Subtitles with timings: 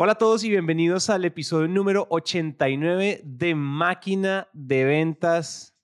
[0.00, 5.74] Hola a todos y bienvenidos al episodio número 89 de Máquina de Ventas,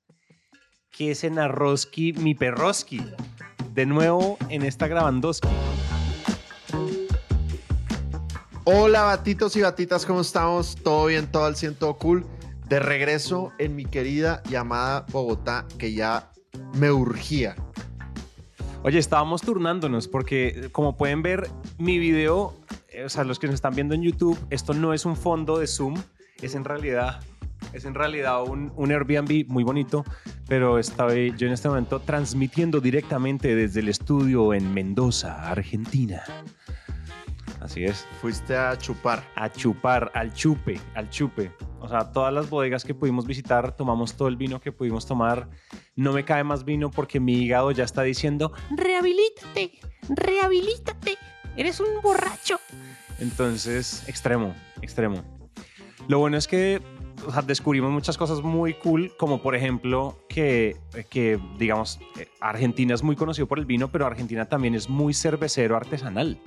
[0.92, 3.02] que es en Arroski, mi perroski.
[3.72, 5.48] De nuevo en esta grabandoski.
[8.62, 10.76] Hola batitos y batitas, ¿cómo estamos?
[10.76, 11.26] ¿Todo bien?
[11.26, 12.24] ¿Todo al ciento cool?
[12.68, 16.30] De regreso en mi querida llamada Bogotá, que ya
[16.74, 17.56] me urgía.
[18.84, 22.54] Oye, estábamos turnándonos porque como pueden ver, mi video
[23.04, 25.66] o sea, los que nos están viendo en YouTube, esto no es un fondo de
[25.66, 25.94] Zoom,
[26.42, 27.20] es en realidad,
[27.72, 30.04] es en realidad un, un Airbnb muy bonito,
[30.48, 36.22] pero estoy yo en este momento transmitiendo directamente desde el estudio en Mendoza, Argentina.
[37.64, 38.06] Así es.
[38.20, 39.24] Fuiste a chupar.
[39.34, 41.50] A chupar, al chupe, al chupe.
[41.80, 45.48] O sea, todas las bodegas que pudimos visitar, tomamos todo el vino que pudimos tomar.
[45.96, 49.80] No me cae más vino porque mi hígado ya está diciendo, rehabilítate,
[50.10, 51.16] rehabilítate,
[51.56, 52.60] eres un borracho.
[53.20, 55.22] Entonces, extremo, extremo.
[56.08, 56.82] Lo bueno es que
[57.46, 60.76] descubrimos muchas cosas muy cool, como por ejemplo que,
[61.08, 61.98] que, digamos,
[62.40, 66.38] Argentina es muy conocido por el vino, pero Argentina también es muy cervecero artesanal.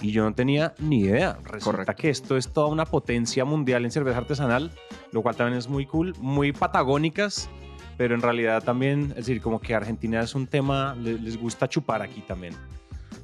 [0.00, 1.38] Y yo no tenía ni idea.
[1.44, 4.72] Resulta que esto es toda una potencia mundial en cerveza artesanal,
[5.12, 7.48] lo cual también es muy cool, muy patagónicas,
[7.96, 12.02] pero en realidad también, es decir, como que Argentina es un tema, les gusta chupar
[12.02, 12.54] aquí también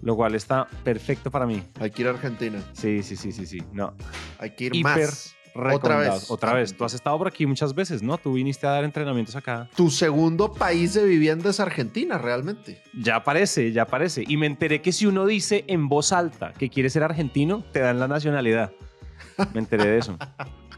[0.03, 1.63] lo cual está perfecto para mí.
[1.79, 2.63] Hay que ir a Argentina.
[2.73, 3.59] Sí, sí, sí, sí, sí.
[3.73, 3.95] No.
[4.39, 5.37] Hay que ir más.
[5.55, 6.31] Otra vez.
[6.31, 6.77] Otra vez.
[6.77, 8.19] Tú has estado por aquí muchas veces, ¿no?
[8.19, 9.69] Tú viniste a dar entrenamientos acá.
[9.77, 12.83] Tu segundo país de vivienda es Argentina, realmente.
[12.95, 14.25] Ya parece, ya parece.
[14.27, 17.81] Y me enteré que si uno dice en voz alta que quiere ser argentino, te
[17.81, 18.73] dan la nacionalidad.
[19.53, 20.17] Me enteré de eso.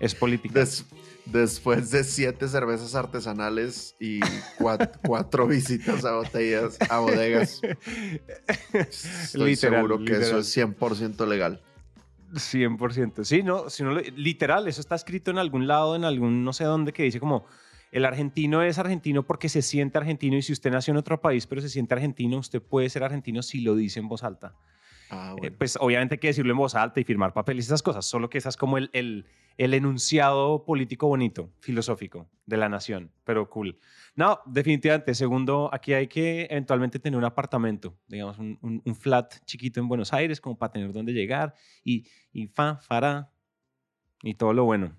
[0.01, 0.65] es política
[1.25, 4.21] después de siete cervezas artesanales y
[5.03, 7.61] cuatro, visitas a botellas, a bodegas.
[8.73, 11.61] Estoy seguro que eso es 100% legal.
[12.33, 13.25] 100%.
[13.25, 16.93] Sí, no, sino literal, eso está escrito en algún lado, en algún no sé dónde,
[16.93, 17.45] que dice como
[17.91, 21.47] el argentino es argentino porque se siente argentino y si usted nació en otro país
[21.47, 24.55] pero se siente argentino, usted puede ser argentino si lo dice en voz alta.
[25.15, 27.83] Ah, eh, pues obviamente hay que decirlo en voz alta y firmar papeles y esas
[27.83, 29.27] cosas, solo que esa es como el, el,
[29.59, 33.79] el, enunciado político bonito, filosófico de la nación, pero cool.
[34.15, 35.15] No, definitivamente.
[35.15, 40.15] Segundo, aquí hay que eventualmente tener un apartamento, digamos, un, un, flat chiquito en Buenos
[40.15, 43.31] Aires, como para tener dónde llegar y, y fa, fará
[44.23, 44.97] y todo lo bueno.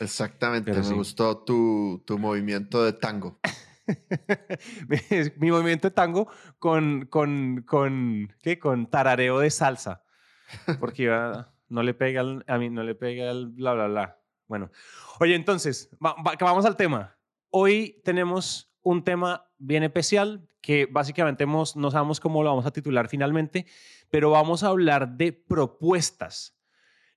[0.00, 3.38] Exactamente, me gustó tu, tu movimiento de tango.
[5.36, 6.28] mi movimiento de tango
[6.58, 8.58] con, con, con, ¿qué?
[8.58, 10.04] con tarareo de salsa.
[10.78, 11.10] Porque
[11.68, 14.18] no le pega a mí, no le pega el bla, bla, bla.
[14.46, 14.70] Bueno,
[15.20, 17.16] oye, entonces, vamos al tema.
[17.50, 22.70] Hoy tenemos un tema bien especial que básicamente hemos, no sabemos cómo lo vamos a
[22.70, 23.66] titular finalmente,
[24.10, 26.56] pero vamos a hablar de propuestas.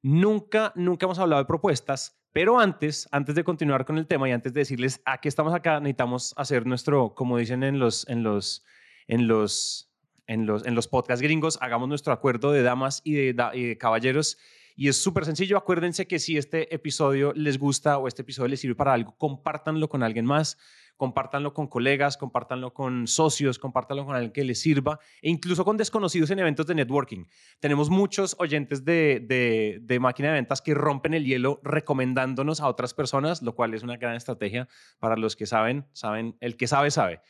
[0.02, 4.34] Nunca, nunca hemos hablado de propuestas, pero antes, antes de continuar con el tema y
[4.34, 8.24] antes de decirles a qué estamos acá, necesitamos hacer nuestro, como dicen en los, en
[8.24, 8.66] los,
[9.08, 9.90] en los,
[10.28, 13.78] en los, en los podcasts gringos, hagamos nuestro acuerdo de damas y de, y de
[13.78, 14.38] caballeros.
[14.76, 15.58] Y es súper sencillo.
[15.58, 19.88] Acuérdense que si este episodio les gusta o este episodio les sirve para algo, compártanlo
[19.88, 20.58] con alguien más
[20.98, 25.78] compártanlo con colegas, compártanlo con socios, compártanlo con alguien que les sirva e incluso con
[25.78, 27.26] desconocidos en eventos de networking.
[27.60, 32.94] Tenemos muchos oyentes de, de, máquina de ventas que rompen el hielo recomendándonos a otras
[32.94, 34.68] personas, lo cual es una gran estrategia
[35.00, 37.22] para los que saben, saben, el que sabe, sabe.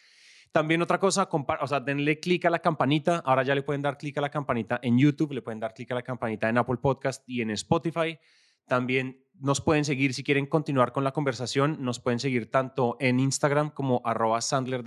[0.56, 3.22] También otra cosa, o sea, denle clic a la campanita.
[3.26, 5.92] Ahora ya le pueden dar clic a la campanita en YouTube, le pueden dar clic
[5.92, 8.18] a la campanita en Apple Podcast y en Spotify.
[8.66, 11.80] También nos pueden seguir si quieren continuar con la conversación.
[11.82, 14.82] Nos pueden seguir tanto en Instagram como arroba Sandler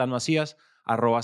[0.86, 1.20] arroba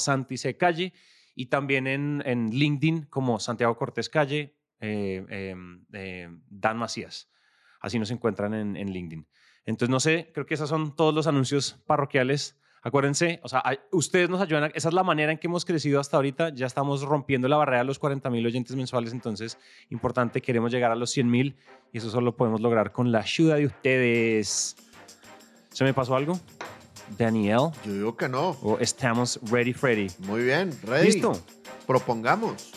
[1.34, 7.30] y también en, en LinkedIn como Santiago Cortés Calle, eh, em, eh, Dan Macías.
[7.80, 9.26] Así nos encuentran en, en LinkedIn.
[9.64, 13.62] Entonces, no sé, creo que esos son todos los anuncios parroquiales Acuérdense, o sea,
[13.92, 17.00] ustedes nos ayudan, esa es la manera en que hemos crecido hasta ahorita, ya estamos
[17.00, 19.56] rompiendo la barrera de los 40 mil oyentes mensuales, entonces,
[19.88, 21.56] importante, queremos llegar a los 100 mil
[21.94, 24.76] y eso solo podemos lograr con la ayuda de ustedes.
[25.70, 26.38] ¿Se me pasó algo?
[27.16, 27.70] Daniel.
[27.86, 28.50] Yo digo que no.
[28.62, 30.08] O estamos ready, Freddy.
[30.18, 31.06] Muy bien, ready.
[31.06, 31.32] Listo.
[31.86, 32.74] Propongamos.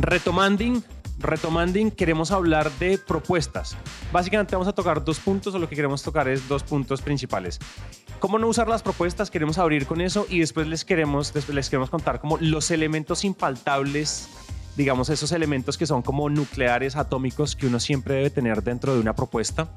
[0.00, 0.84] Retomanding
[1.18, 3.76] retomando, queremos hablar de propuestas.
[4.12, 7.58] Básicamente vamos a tocar dos puntos o lo que queremos tocar es dos puntos principales.
[8.18, 9.30] ¿Cómo no usar las propuestas?
[9.30, 13.24] Queremos abrir con eso y después les queremos, después les queremos contar como los elementos
[13.24, 14.28] infaltables,
[14.76, 19.00] digamos esos elementos que son como nucleares, atómicos que uno siempre debe tener dentro de
[19.00, 19.68] una propuesta.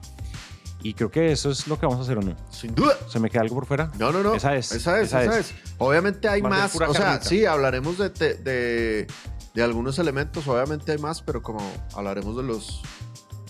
[0.84, 2.36] Y creo que eso es lo que vamos a hacer o no.
[2.50, 2.98] Sin duda.
[3.08, 3.92] ¿Se me queda algo por fuera?
[4.00, 4.34] No, no, no.
[4.34, 4.72] Esa es.
[4.72, 5.54] Esa es, esa, es.
[5.78, 6.76] Obviamente hay más.
[6.76, 9.08] O sea, sí, hablaremos de, de,
[9.54, 10.48] de, algunos elementos.
[10.48, 11.60] Obviamente hay más, pero como
[11.96, 12.82] hablaremos de los,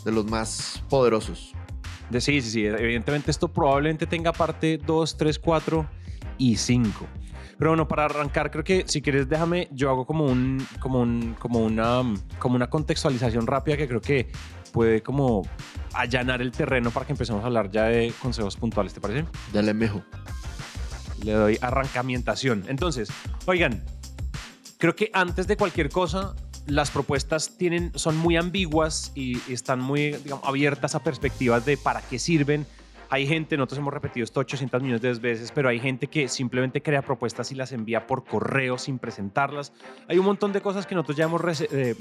[0.04, 1.54] de los más poderosos.
[2.10, 2.66] De, sí, sí, sí.
[2.66, 5.90] Evidentemente esto probablemente tenga parte 2, 3, 4
[6.38, 7.08] y 5.
[7.58, 11.36] Pero bueno, para arrancar, creo que si quieres, déjame, yo hago como un, como un,
[11.38, 12.02] como una,
[12.40, 14.32] como una contextualización rápida que creo que
[14.72, 15.44] puede como
[15.94, 19.28] allanar el terreno para que empecemos a hablar ya de consejos puntuales, ¿te parece?
[19.54, 20.02] Dale, mejo.
[21.24, 22.66] Le doy arrancamientación.
[22.68, 23.10] Entonces,
[23.46, 23.84] oigan,
[24.82, 26.36] creo que antes de cualquier cosa,
[26.66, 32.18] las propuestas tienen, son muy ambiguas y, están muy abiertas a perspectivas de para qué
[32.18, 32.66] sirven
[33.14, 36.82] hay gente, nosotros hemos repetido esto 800 millones de veces, pero hay gente que simplemente
[36.82, 39.74] crea propuestas y las envía por correo sin presentarlas.
[40.08, 41.96] Hay un montón de cosas que nosotros ya hemos, eh,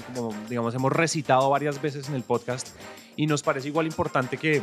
[0.47, 2.69] digamos, hemos recitado varias veces en el podcast
[3.17, 4.61] y nos parece igual importante que,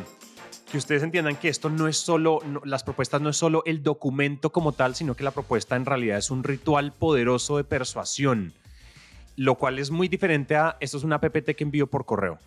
[0.70, 4.50] que ustedes entiendan que esto no es solo, las propuestas no es solo el documento
[4.50, 8.52] como tal, sino que la propuesta en realidad es un ritual poderoso de persuasión,
[9.36, 12.38] lo cual es muy diferente a esto es una PPT que envío por correo.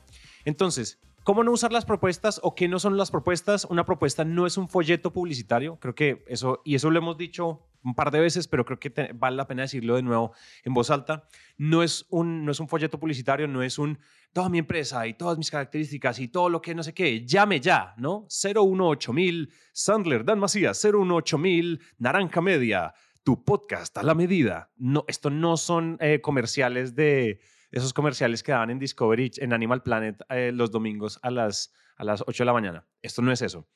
[0.46, 3.66] Entonces, ¿Cómo no usar las propuestas o qué no son las propuestas?
[3.66, 5.78] Una propuesta no es un folleto publicitario.
[5.80, 9.12] Creo que eso, y eso lo hemos dicho un par de veces, pero creo que
[9.14, 10.34] vale la pena decirlo de nuevo
[10.64, 11.28] en voz alta.
[11.58, 14.00] No es un, no es un folleto publicitario, no es un
[14.34, 17.24] toda mi empresa y todas mis características y todo lo que no sé qué.
[17.24, 18.26] Llame ya, ¿no?
[18.28, 24.72] 018000 Sandler, Dan Macías, 018000 Naranja Media, tu podcast a la medida.
[24.78, 27.42] No, esto no son eh, comerciales de
[27.72, 32.04] esos comerciales que daban en Discovery, en Animal Planet, eh, los domingos a las, a
[32.04, 32.86] las 8 de la mañana.
[33.02, 33.68] Esto no es eso.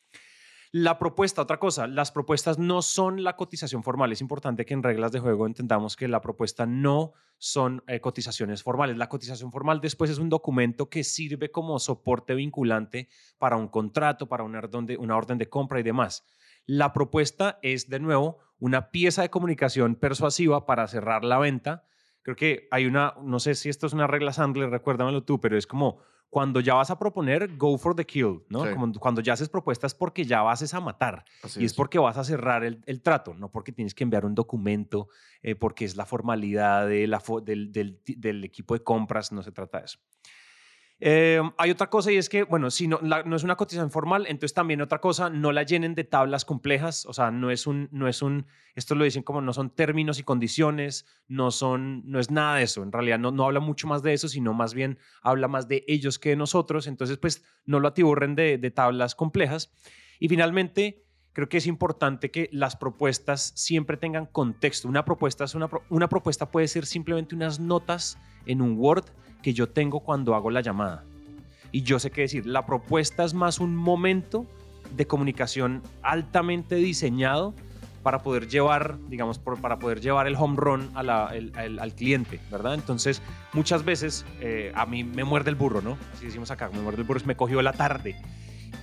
[0.71, 4.11] La propuesta, otra cosa, las propuestas no son la cotización formal.
[4.11, 8.61] Es importante que en reglas de juego entendamos que la propuesta no son eh, cotizaciones
[8.61, 8.97] formales.
[8.97, 13.07] La cotización formal después es un documento que sirve como soporte vinculante
[13.37, 16.25] para un contrato, para una orden de, una orden de compra y demás.
[16.65, 21.85] La propuesta es, de nuevo, una pieza de comunicación persuasiva para cerrar la venta
[22.25, 25.59] creo que hay una, no sé si esto es una regla Sandler, recuérdamelo tú, pero
[25.59, 25.99] es como
[26.31, 28.67] cuando ya vas a proponer, go for the kill, ¿no?
[28.71, 31.23] Como cuando ya haces propuestas porque ya vas a matar.
[31.55, 35.07] y es, porque vas a cerrar el, trato, no porque tienes que enviar un documento,
[35.43, 39.77] eh, porque es la formalidad de la del, del, equipo de compras, no se trata
[39.77, 39.99] de eso.
[41.01, 44.25] Eh, hay otra cosa y es que, bueno, si no, no es una cotización formal,
[44.27, 47.89] entonces también otra cosa, no la llenen de tablas complejas, o sea, no es un,
[47.91, 52.19] no es un, esto lo dicen como no son términos y condiciones, no son, no
[52.19, 54.73] es nada de eso, en realidad no, no habla mucho más de eso, sino más
[54.73, 58.71] bien habla más de ellos que de nosotros, entonces pues no lo atiborren de, de
[58.71, 59.73] tablas complejas.
[60.17, 61.03] Y finalmente,
[61.33, 64.87] creo que es importante que las propuestas siempre tengan contexto.
[64.87, 69.03] Una propuesta, es una, una propuesta puede ser simplemente unas notas en un Word
[69.45, 71.03] que yo tengo cuando hago la llamada.
[71.71, 74.47] Y yo sé qué decir, la propuesta es más un momento
[74.97, 77.53] de comunicación altamente diseñado
[78.01, 82.73] para poder llevar, digamos, para poder llevar el home run al, cliente, ¿verdad?
[82.73, 83.21] Entonces,
[83.53, 85.95] muchas veces eh, a mí me muerde el burro, ¿no?
[86.15, 88.15] Así decimos acá, me muerde el burro, me cogió la tarde.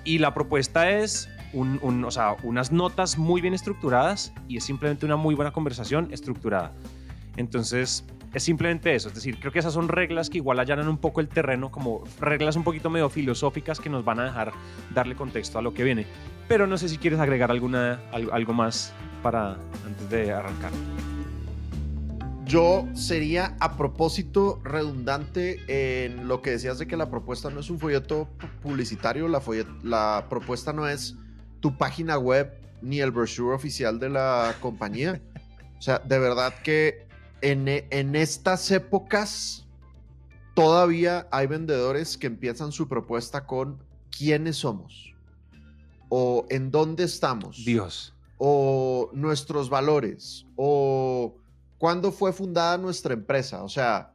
[0.04, 5.06] Y la propuesta es un, o sea, unas notas muy bien estructuradas y es simplemente
[5.06, 6.72] una muy buena conversación estructurada.
[7.36, 8.04] Entonces,
[8.34, 9.08] es simplemente eso.
[9.08, 12.04] Es decir, creo que esas son reglas que igual allanan un poco el terreno, como
[12.20, 14.52] reglas un poquito medio filosóficas que nos van a dejar
[14.94, 16.06] darle contexto a lo que viene.
[16.48, 18.92] Pero no sé si quieres agregar alguna, algo más
[19.22, 19.56] para
[19.86, 20.72] antes de arrancar.
[22.44, 27.70] Yo sería a propósito redundante en lo que decías de que la propuesta no es
[27.70, 28.28] un folleto
[28.62, 29.40] publicitario, la,
[29.82, 31.16] la propuesta no es
[31.60, 35.22] tu página web ni el brochure oficial de la compañía.
[35.78, 37.06] O sea, de verdad que
[37.42, 39.66] en, estas épocas
[40.54, 43.82] todavía hay vendedores que empiezan su propuesta con
[44.16, 45.14] quiénes somos
[46.08, 47.64] o en dónde estamos.
[47.64, 48.14] Dios.
[48.38, 51.36] O nuestros valores o
[51.78, 53.62] cuándo fue fundada nuestra empresa.
[53.62, 54.14] O sea,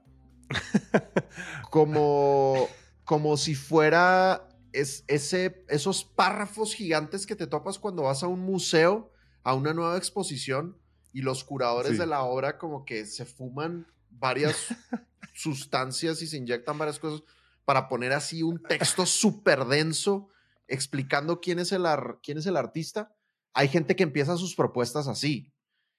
[1.69, 2.67] como,
[3.03, 8.41] como si fuera es, ese, esos párrafos gigantes que te topas cuando vas a un
[8.41, 9.11] museo,
[9.43, 10.77] a una nueva exposición
[11.17, 14.67] y los curadores de la obra como que se fuman varias
[15.33, 17.23] sustancias y se inyectan varias cosas
[17.65, 20.29] para poner así un texto súper denso
[20.67, 21.87] explicando quién es, el
[22.21, 23.15] quién es el artista.
[23.53, 25.51] Hay gente que empieza sus propuestas así.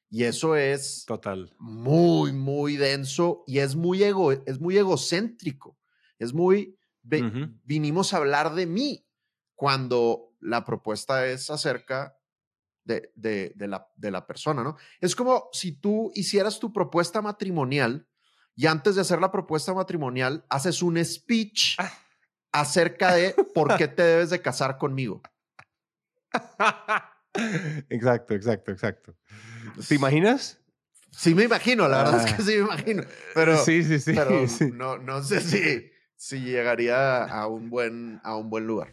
[0.09, 5.77] Y eso es total muy muy denso y es muy ego es muy egocéntrico.
[6.21, 9.05] Es muy vinimos a hablar de mí
[9.57, 12.18] cuando la propuesta es acerca
[12.89, 14.77] de, la, de la persona, ¿no?
[15.01, 18.09] Es como si tú hicieras tu propuesta matrimonial
[18.57, 21.93] y antes de hacer la propuesta matrimonial haces un speech ah.
[22.51, 25.23] acerca de por qué te debes de casar conmigo.
[27.89, 29.17] exacto, exacto, exacto.
[29.87, 30.61] ¿Te imaginas?
[31.11, 33.03] Sí me imagino, la verdad es que sí me imagino.
[33.35, 34.13] Pero, sí, sí, sí.
[34.15, 38.91] pero No, no sé si, si llegaría a un buen, a un buen lugar.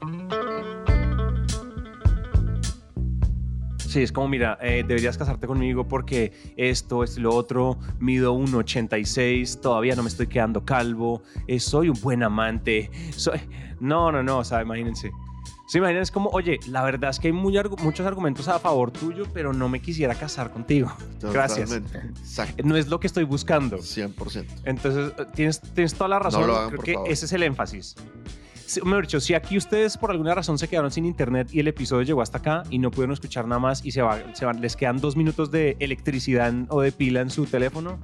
[3.96, 9.62] Sí, es como, mira, eh, deberías casarte conmigo porque esto, es lo otro, mido 1,86,
[9.62, 13.40] todavía no me estoy quedando calvo, eh, soy un buen amante, soy...
[13.80, 15.12] No, no, no, o sea, imagínense.
[15.70, 19.28] Se imaginan, es como, oye, la verdad es que hay muchos argumentos a favor tuyo,
[19.34, 20.92] pero no me quisiera casar contigo.
[21.22, 21.72] Gracias.
[21.72, 22.64] Exacto.
[22.66, 23.78] No es lo que estoy buscando.
[23.78, 24.46] 100%.
[24.66, 26.44] Entonces, eh, tienes, tienes toda la razón.
[26.70, 27.96] Creo que ese es el énfasis.
[28.84, 32.02] Mejor dicho, si aquí ustedes por alguna razón se quedaron sin internet y el episodio
[32.02, 34.76] llegó hasta acá y no pudieron escuchar nada más y se, va, se van, les
[34.76, 38.00] quedan dos minutos de electricidad o de pila en su teléfono,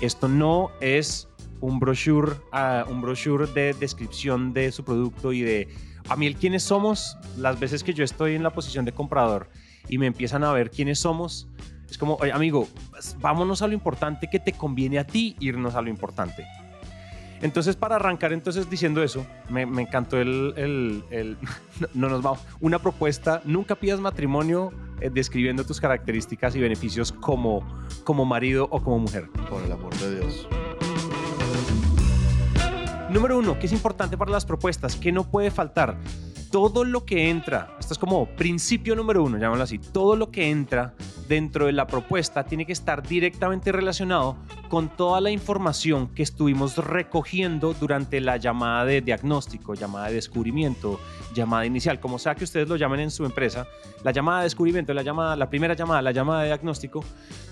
[0.00, 1.28] esto no es
[1.60, 5.68] un brochure, uh, un brochure de descripción de su producto y de
[6.08, 9.48] a mí el quiénes somos, las veces que yo estoy en la posición de comprador
[9.88, 11.48] y me empiezan a ver quiénes somos,
[11.88, 15.74] es como, oye, amigo, pues, vámonos a lo importante que te conviene a ti irnos
[15.74, 16.46] a lo importante.
[17.42, 21.36] Entonces, para arrancar entonces diciendo eso, me, encantó el, el,
[21.94, 27.66] no, nos vamos, una propuesta, nunca pidas matrimonio eh, describiendo tus características y beneficios como,
[28.04, 29.28] como marido o como mujer.
[29.50, 30.48] Por el amor de Dios.
[33.10, 34.96] Número uno, ¿qué es importante para las propuestas?
[34.96, 35.98] ¿Qué no puede faltar?
[36.50, 40.50] Todo lo que entra, esto es como principio número uno, llámalo así, todo lo que
[40.50, 40.94] entra
[41.28, 44.36] dentro de la propuesta tiene que estar directamente relacionado
[44.68, 51.00] con toda la información que estuvimos recogiendo durante la llamada de diagnóstico, llamada de descubrimiento,
[51.34, 53.66] llamada inicial, como sea que ustedes lo llamen en su empresa,
[54.02, 57.04] la llamada de descubrimiento, la, llamada, la primera llamada, la llamada de diagnóstico,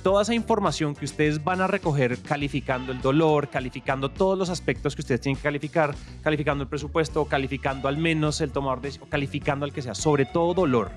[0.02, 4.94] toda esa información que ustedes van a recoger calificando el dolor, calificando todos los aspectos
[4.94, 9.08] que ustedes tienen que calificar, calificando el presupuesto, calificando al menos el tomador de decisión,
[9.08, 10.90] calificando al que sea, sobre todo dolor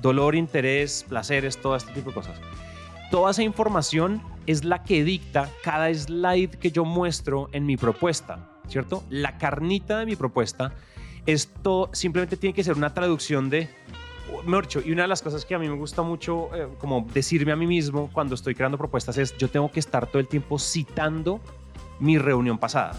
[0.00, 2.40] dolor, interés, placeres, todo este tipo de cosas.
[3.10, 8.50] Toda esa información es la que dicta cada slide que yo muestro en mi propuesta,
[8.68, 9.02] ¿cierto?
[9.08, 10.72] La carnita de mi propuesta,
[11.26, 13.70] esto simplemente tiene que ser una traducción de,
[14.44, 17.06] mejor dicho, y una de las cosas que a mí me gusta mucho eh, como
[17.12, 20.28] decirme a mí mismo cuando estoy creando propuestas es, yo tengo que estar todo el
[20.28, 21.40] tiempo citando
[21.98, 22.94] mi reunión pasada.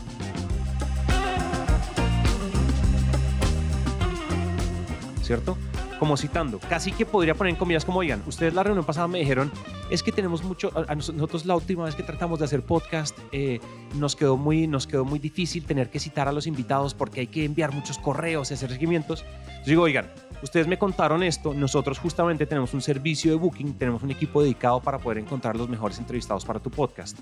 [5.22, 5.56] ¿Cierto?
[6.00, 9.20] Como citando, casi que podría poner en comillas como, oigan, ustedes la reunión pasada me
[9.20, 9.51] dijeron,
[9.91, 13.60] es que tenemos mucho, a nosotros la última vez que tratamos de hacer podcast, eh,
[13.96, 17.27] nos, quedó muy, nos quedó muy difícil tener que citar a los invitados porque hay
[17.27, 19.25] que enviar muchos correos y hacer seguimientos.
[19.41, 20.08] Entonces digo, oigan,
[20.41, 24.79] ustedes me contaron esto, nosotros justamente tenemos un servicio de booking, tenemos un equipo dedicado
[24.79, 27.20] para poder encontrar los mejores entrevistados para tu podcast.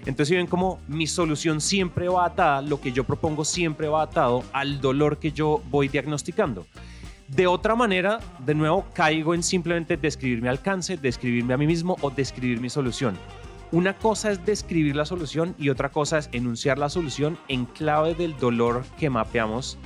[0.00, 4.02] Entonces, si ven como mi solución siempre va atada, lo que yo propongo siempre va
[4.02, 6.66] atado al dolor que yo voy diagnosticando.
[7.28, 11.96] De otra manera, de nuevo, caigo en simplemente describir mi alcance, describirme a mí mismo
[12.02, 13.16] o describir mi solución.
[13.72, 18.14] Una cosa es describir la solución y otra cosa es enunciar la solución en clave
[18.14, 19.78] del dolor que mapeamos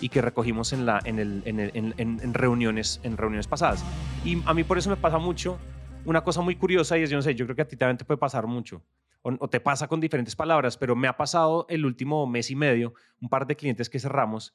[0.00, 3.84] y que recogimos en, la, en, el, en, reuniones, en reuniones pasadas.
[4.24, 5.58] Y a mí por eso me pasa mucho
[6.04, 7.98] una cosa muy curiosa y es, yo no sé, yo creo que a ti también
[7.98, 8.82] te puede pasar mucho
[9.22, 12.94] o te pasa con diferentes palabras, pero me ha pasado el último mes y medio
[13.20, 14.54] un par de clientes que cerramos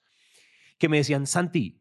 [0.80, 1.79] que me decían, Santi,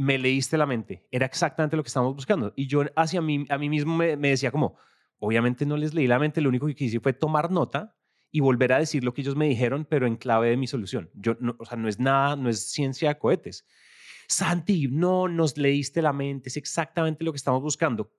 [0.00, 1.06] me leíste la mente.
[1.10, 2.54] Era exactamente lo que estábamos buscando.
[2.56, 4.78] Y yo hacia mí, a mí mismo me, decía como,
[5.18, 7.94] obviamente no les leí la mente, lo único que hice fue tomar nota
[8.30, 11.10] y volver a decir lo que ellos me dijeron, pero en clave de mi solución.
[11.12, 13.66] Yo, no, o sea, no es nada, no es ciencia de cohetes.
[14.26, 18.10] Santi, no, nos leíste la mente, es exactamente lo que estamos buscando.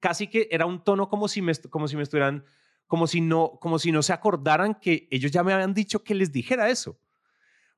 [0.00, 2.44] Casi que era un tono como si me, como si me estuvieran,
[2.88, 6.16] como si no, como si no se acordaran que ellos ya me habían dicho que
[6.16, 6.98] les dijera eso.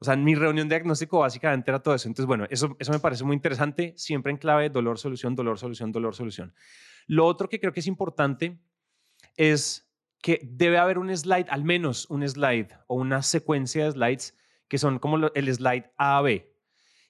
[0.01, 2.09] O sea, mi reunión de diagnóstico básicamente era todo eso.
[2.09, 5.93] Entonces, bueno, eso, eso me parece muy interesante, siempre en clave dolor, solución, dolor, solución,
[5.93, 6.55] dolor, solución.
[7.07, 8.59] Lo otro que creo que es importante
[9.37, 9.93] es
[10.23, 14.39] que debe haber un slide, al menos un slide o una secuencia de slides
[14.69, 16.51] que son como el slide A a B.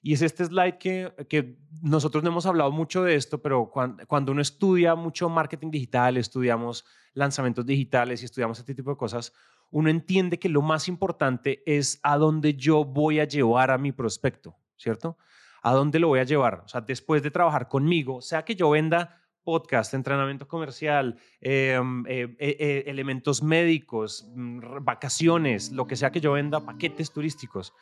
[0.01, 4.05] Y es este slide que, que nosotros no hemos hablado mucho de esto, pero cuando,
[4.07, 6.83] cuando uno estudia mucho marketing digital, estudiamos
[7.13, 9.31] lanzamientos digitales y estudiamos este tipo de cosas,
[9.71, 13.91] uno entiende que lo más importante es a dónde yo voy a llevar a mi
[13.91, 15.17] prospecto, ¿cierto?
[15.63, 16.61] ¿A dónde lo voy a llevar?
[16.65, 22.35] O sea, después de trabajar conmigo, sea que yo venda podcast, entrenamiento comercial, em, eh,
[22.39, 27.73] eh, eh, elementos médicos, mm, vacaciones, lo que sea que yo venda, paquetes turísticos.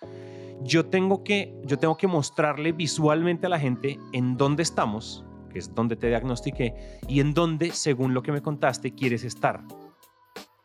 [0.61, 5.59] Yo tengo que, yo tengo que mostrarle visualmente a la gente en dónde estamos, que
[5.59, 9.63] es donde te diagnostiqué, y en dónde, según lo que me contaste, quieres estar.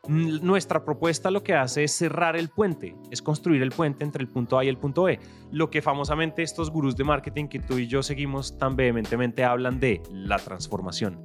[0.08, 4.28] Nuestra propuesta lo que hace es cerrar el puente, es construir el puente entre el
[4.28, 5.18] punto A y el punto B.
[5.50, 9.80] Lo que famosamente estos gurús de marketing que tú y yo seguimos tan vehementemente hablan
[9.80, 11.22] de la transformación.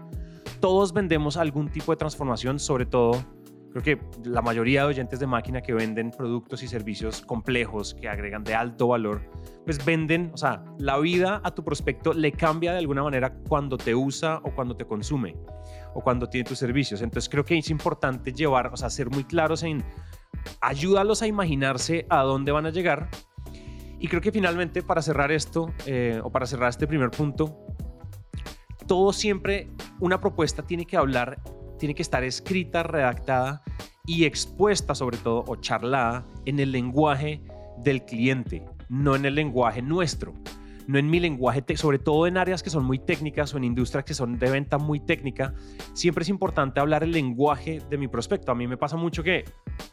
[0.59, 3.23] Todos vendemos algún tipo de transformación, sobre todo
[3.71, 8.09] creo que la mayoría de oyentes de máquina que venden productos y servicios complejos que
[8.09, 9.21] agregan de alto valor,
[9.63, 13.77] pues venden, o sea, la vida a tu prospecto le cambia de alguna manera cuando
[13.77, 15.35] te usa o cuando te consume
[15.93, 17.01] o cuando tiene tus servicios.
[17.01, 19.83] Entonces creo que es importante llevar, o sea, ser muy claros en
[20.61, 23.09] ayúdalos a imaginarse a dónde van a llegar.
[23.99, 27.65] Y creo que finalmente para cerrar esto, eh, o para cerrar este primer punto,
[28.87, 29.69] todo siempre,
[29.99, 31.41] una propuesta tiene que hablar,
[31.77, 33.61] tiene que estar escrita, redactada
[34.05, 37.43] y expuesta sobre todo, o charlada, en el lenguaje
[37.77, 40.33] del cliente, no en el lenguaje nuestro
[40.89, 44.03] no en mi lenguaje, sobre todo en áreas que son muy técnicas o en industrias
[44.03, 45.53] que son de venta muy técnica,
[45.93, 48.51] siempre es importante hablar el lenguaje de mi prospecto.
[48.51, 49.45] A mí me pasa mucho que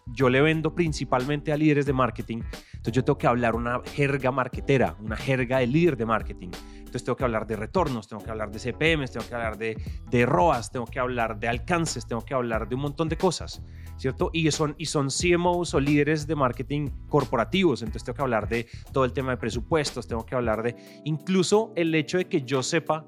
[0.07, 2.41] yo le vendo principalmente a líderes de marketing,
[2.87, 6.51] entonces yo tengo que hablar una jerga marketera, una jerga de líder de marketing.
[6.77, 9.77] Entonces tengo que hablar de retornos, tengo que hablar de CPMs, tengo que hablar de,
[10.09, 13.61] de ROAS, tengo que hablar de alcances, tengo que hablar de un montón de cosas,
[13.97, 14.31] ¿cierto?
[14.33, 18.69] Y son, y son CMOs o líderes de marketing corporativos, entonces tengo que hablar de
[18.93, 22.63] todo el tema de presupuestos, tengo que hablar de incluso el hecho de que yo
[22.63, 23.05] sepa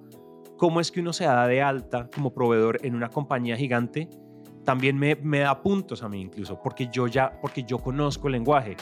[0.56, 4.08] cómo es que uno se da de alta como proveedor en una compañía gigante,
[4.64, 8.32] también me, me da puntos a mí incluso, porque yo ya, porque yo conozco el
[8.32, 8.76] lenguaje.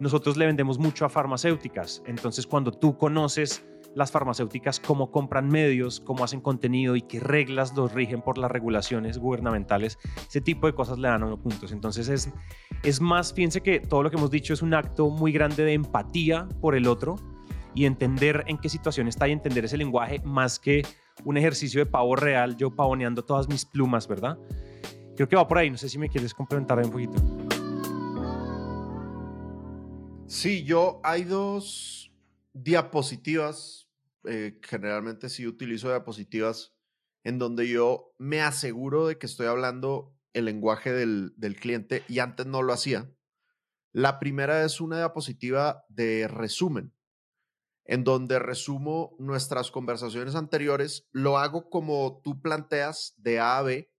[0.00, 3.64] Nosotros le vendemos mucho a farmacéuticas, entonces cuando tú conoces
[3.94, 8.50] las farmacéuticas cómo compran medios, cómo hacen contenido y qué reglas los rigen por las
[8.50, 9.98] regulaciones gubernamentales.
[10.28, 11.72] Ese tipo de cosas le dan a uno puntos.
[11.72, 12.32] Entonces es,
[12.82, 15.74] es más, fíjense que todo lo que hemos dicho es un acto muy grande de
[15.74, 17.16] empatía por el otro
[17.74, 20.82] y entender en qué situación está y entender ese lenguaje más que
[21.24, 24.38] un ejercicio de pavo real, yo pavoneando todas mis plumas, ¿verdad?
[25.16, 27.59] Creo que va por ahí, no sé si me quieres complementar un poquito.
[30.30, 32.12] Sí, yo hay dos
[32.52, 33.90] diapositivas
[34.24, 36.72] eh, generalmente sí utilizo diapositivas
[37.24, 42.20] en donde yo me aseguro de que estoy hablando el lenguaje del, del cliente y
[42.20, 43.12] antes no lo hacía.
[43.90, 46.94] La primera es una diapositiva de resumen,
[47.84, 53.92] en donde resumo nuestras conversaciones anteriores, lo hago como tú planteas de A a B.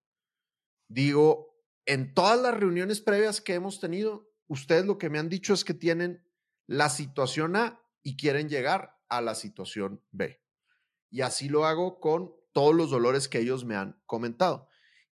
[0.87, 5.53] Digo, en todas las reuniones previas que hemos tenido, ustedes lo que me han dicho
[5.53, 6.27] es que tienen
[6.67, 10.41] la situación A y quieren llegar a la situación B.
[11.09, 14.67] Y así lo hago con todos los dolores que ellos me han comentado.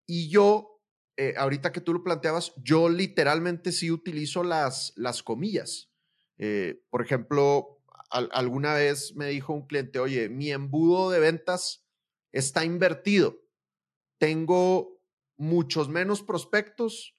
[0.05, 0.81] Y yo,
[1.15, 5.89] eh, ahorita que tú lo planteabas, yo literalmente sí utilizo las, las comillas.
[6.37, 11.85] Eh, por ejemplo, alguna vez me dijo un cliente, oye, mi embudo de ventas
[12.33, 13.39] está invertido.
[14.17, 15.01] Tengo
[15.37, 17.18] muchos menos prospectos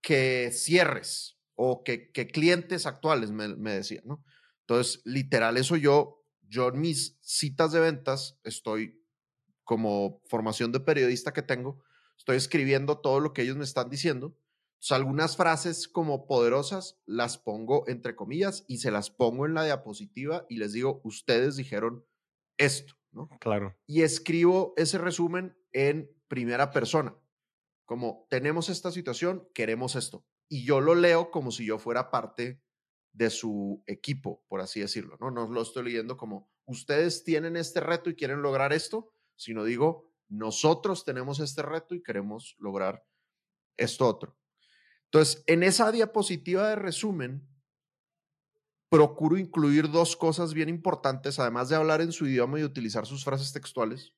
[0.00, 4.24] que cierres o que, que clientes actuales, me, me decía, ¿no?
[4.60, 9.02] Entonces, literal, eso yo, yo en mis citas de ventas estoy
[9.64, 11.82] como formación de periodista que tengo,
[12.16, 14.36] estoy escribiendo todo lo que ellos me están diciendo.
[14.74, 19.64] Entonces, algunas frases como poderosas las pongo entre comillas y se las pongo en la
[19.64, 22.04] diapositiva y les digo, ustedes dijeron
[22.56, 23.28] esto, ¿no?
[23.40, 23.76] Claro.
[23.86, 27.16] Y escribo ese resumen en primera persona,
[27.88, 30.22] como tenemos esta situación, queremos esto.
[30.46, 32.60] Y yo lo leo como si yo fuera parte
[33.12, 35.16] de su equipo, por así decirlo.
[35.22, 35.30] ¿no?
[35.30, 40.12] no lo estoy leyendo como ustedes tienen este reto y quieren lograr esto, sino digo,
[40.28, 43.06] nosotros tenemos este reto y queremos lograr
[43.78, 44.36] esto otro.
[45.04, 47.48] Entonces, en esa diapositiva de resumen,
[48.90, 53.24] procuro incluir dos cosas bien importantes, además de hablar en su idioma y utilizar sus
[53.24, 54.12] frases textuales.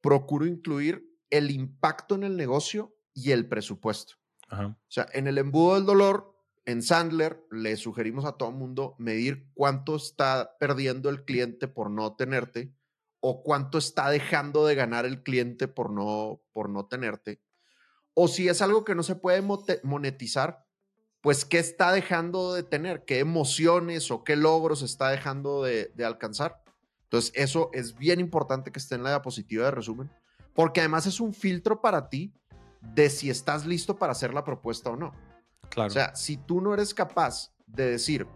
[0.00, 4.14] Procuro incluir el impacto en el negocio y el presupuesto.
[4.50, 9.48] O sea, en el embudo del dolor en Sandler le sugerimos a todo mundo medir
[9.54, 12.72] cuánto está perdiendo el cliente por no tenerte
[13.20, 17.40] o cuánto está dejando de ganar el cliente por no, por no tenerte.
[18.14, 19.42] O si es algo que no se puede
[19.82, 20.66] monetizar,
[21.20, 26.04] pues qué está dejando de tener, qué emociones o qué logros está dejando de, de
[26.04, 26.62] alcanzar.
[27.04, 30.10] Entonces, eso es bien importante que esté en la diapositiva de resumen,
[30.54, 32.32] porque además es un filtro para ti
[32.80, 35.12] de si estás listo para hacer la propuesta o no.
[35.76, 38.26] O sea, si tú no eres capaz de decir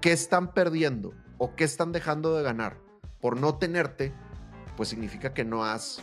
[0.00, 2.78] qué están perdiendo o qué están dejando de ganar
[3.20, 4.12] por no tenerte,
[4.76, 6.02] pues significa que no has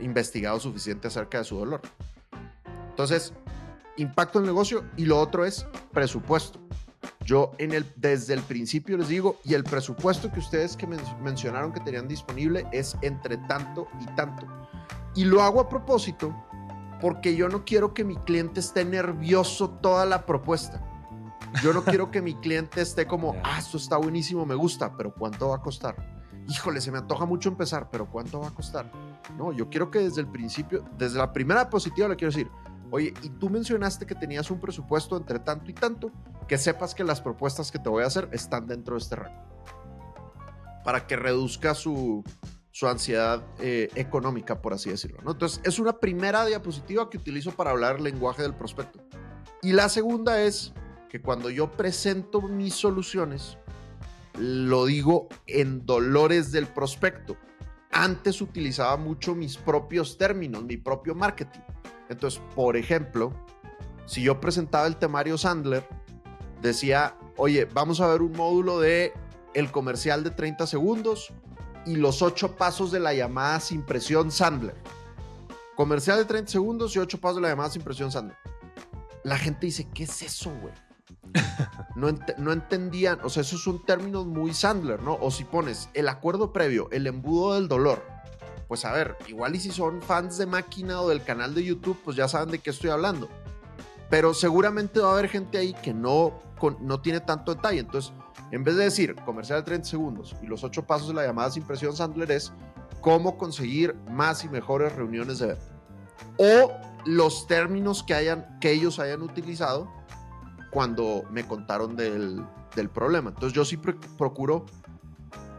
[0.00, 1.80] investigado suficiente acerca de su dolor.
[2.90, 3.32] Entonces,
[3.96, 6.60] impacto en el negocio y lo otro es presupuesto.
[7.24, 11.72] Yo en el, desde el principio les digo, y el presupuesto que ustedes que mencionaron
[11.72, 14.46] que tenían disponible es entre tanto y tanto.
[15.14, 16.34] Y lo hago a propósito
[17.00, 20.80] Porque yo no quiero que mi cliente esté nervioso toda la propuesta.
[21.62, 25.12] Yo no quiero que mi cliente esté como, ah, esto está buenísimo, me gusta, pero
[25.12, 25.96] ¿cuánto va a costar?
[26.48, 28.90] Híjole, se me antoja mucho empezar, pero ¿cuánto va a costar?
[29.36, 32.50] No, yo quiero que desde el principio, desde la primera positiva le quiero decir,
[32.92, 36.12] oye, y tú mencionaste que tenías un presupuesto entre tanto y tanto,
[36.46, 39.42] que sepas que las propuestas que te voy a hacer están dentro de este rango.
[40.84, 42.22] Para que reduzca su,
[42.70, 45.20] su ansiedad eh, económica, por así decirlo.
[45.24, 45.32] ¿no?
[45.32, 49.00] Entonces, es una primera diapositiva que utilizo para hablar el lenguaje del prospecto.
[49.62, 50.74] Y la segunda es
[51.08, 53.56] que cuando yo presento mis soluciones,
[54.38, 57.38] lo digo en dolores del prospecto.
[57.90, 61.60] Antes utilizaba mucho mis propios términos, mi propio marketing.
[62.12, 63.32] Entonces, por ejemplo,
[64.06, 65.86] si yo presentaba el temario Sandler,
[66.60, 69.12] decía, oye, vamos a ver un módulo de
[69.54, 71.32] el comercial de 30 segundos
[71.84, 74.76] y los ocho pasos de la llamada sin presión Sandler.
[75.76, 78.36] Comercial de 30 segundos y ocho pasos de la llamada sin presión Sandler.
[79.24, 80.74] La gente dice, ¿qué es eso, güey?
[81.94, 85.18] No, no, entendían, o sea, esos son términos muy Sandler, ¿no?
[85.20, 88.02] O si pones el acuerdo previo, el embudo del dolor,
[88.72, 92.00] pues a ver, igual y si son fans de máquina o del canal de YouTube,
[92.02, 93.28] pues ya saben de qué estoy hablando.
[94.08, 96.40] Pero seguramente va a haber gente ahí que no,
[96.80, 97.80] no tiene tanto detalle.
[97.80, 98.14] Entonces,
[98.50, 101.50] en vez de decir comercial de 30 segundos y los ocho pasos de la llamada
[101.50, 102.50] sin presión Sandler es
[103.02, 105.64] cómo conseguir más y mejores reuniones de venta.
[106.38, 106.72] O
[107.04, 109.92] los términos que, hayan, que ellos hayan utilizado
[110.70, 112.42] cuando me contaron del,
[112.94, 113.28] problema.
[113.28, 114.64] Entonces yo sí procuro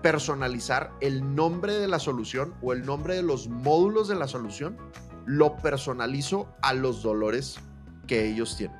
[0.03, 4.77] personalizar el nombre de la solución o el nombre de los módulos de la solución,
[5.25, 7.57] lo personalizo a los dolores
[8.05, 8.77] que ellos tienen.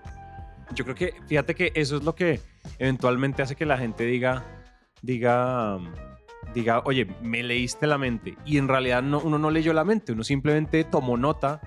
[0.76, 2.40] Yo creo que, fíjate que eso es lo que
[2.78, 4.44] eventualmente hace que la gente diga,
[5.02, 5.80] diga,
[6.54, 8.38] diga, oye, me leíste la mente.
[8.46, 11.62] Y en realidad no, uno no leyó la mente, uno simplemente tomó nota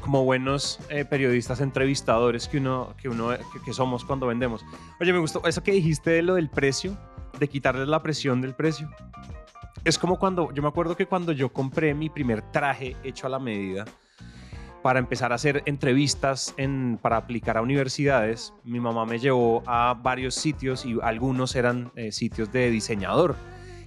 [0.00, 3.30] como buenos eh, periodistas entrevistadores que uno, que uno
[3.64, 4.64] que, somos cuando vendemos.
[5.00, 6.98] Oye, me gustó eso que dijiste de lo del precio,
[7.38, 8.90] de quitarles la presión del precio.
[9.84, 13.30] Es como cuando, yo me acuerdo que cuando yo compré mi primer traje hecho a
[13.30, 13.84] la medida
[14.82, 19.94] para empezar a hacer entrevistas en, para aplicar a universidades, mi mamá me llevó a
[19.94, 23.36] varios sitios y algunos eran eh, sitios de diseñador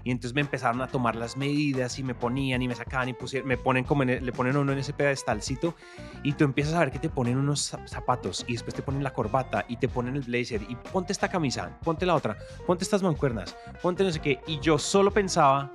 [0.08, 3.14] y entonces me empezaron a tomar las medidas y me ponían y me sacaban y
[3.14, 5.76] pusieron, me ponen como le ponen uno en ese pedestalcito
[6.24, 9.12] y tú empiezas a ver que te ponen unos zapatos y después te ponen la
[9.12, 13.04] corbata y te ponen el blazer y ponte esta camisa, ponte la otra, ponte estas
[13.04, 14.40] mancuernas, ponte no sé qué.
[14.48, 15.74] Y yo solo pensaba,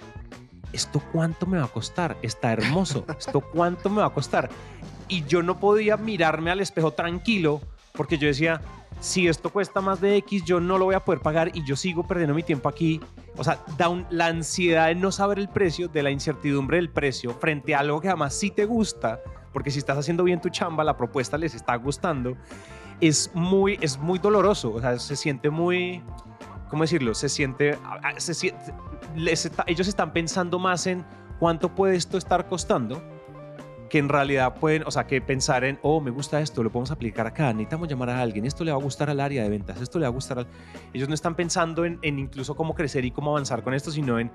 [0.72, 2.16] ¿esto cuánto me va a costar?
[2.22, 3.04] Está hermoso.
[3.18, 4.48] ¿Esto cuánto me va a costar?
[5.08, 7.60] Y yo no podía mirarme al espejo tranquilo
[7.92, 8.62] porque yo decía,
[9.02, 11.74] si esto cuesta más de X, yo no lo voy a poder pagar y yo
[11.74, 13.00] sigo perdiendo mi tiempo aquí.
[13.36, 17.34] O sea, da la ansiedad de no saber el precio, de la incertidumbre del precio
[17.34, 19.20] frente a algo que además sí te gusta,
[19.52, 22.36] porque si estás haciendo bien tu chamba, la propuesta les está gustando,
[23.00, 24.72] es muy, es muy doloroso.
[24.72, 26.00] O sea, se siente muy,
[26.70, 27.12] ¿cómo decirlo?
[27.14, 27.76] Se siente,
[28.18, 28.72] se siente
[29.66, 31.04] ellos están pensando más en
[31.40, 33.02] cuánto puede esto estar costando
[33.92, 36.90] que en realidad pueden, o sea, que pensar en, oh, me gusta esto, lo podemos
[36.90, 39.82] aplicar acá, necesitamos llamar a alguien, esto le va a gustar al área de ventas,
[39.82, 40.46] esto le va a gustar al...
[40.94, 44.18] Ellos no están pensando en, en incluso cómo crecer y cómo avanzar con esto, sino
[44.18, 44.30] en,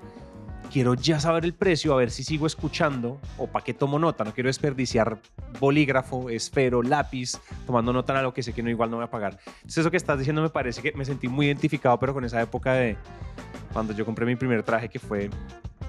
[0.70, 4.22] quiero ya saber el precio, a ver si sigo escuchando o para qué tomo nota.
[4.22, 5.18] No quiero desperdiciar
[5.58, 7.32] bolígrafo, esfero, lápiz,
[7.66, 9.40] tomando nota en algo que sé que no igual no voy a pagar.
[9.44, 12.40] Entonces eso que estás diciendo me parece que me sentí muy identificado, pero con esa
[12.40, 12.96] época de
[13.72, 15.30] cuando yo compré mi primer traje que fue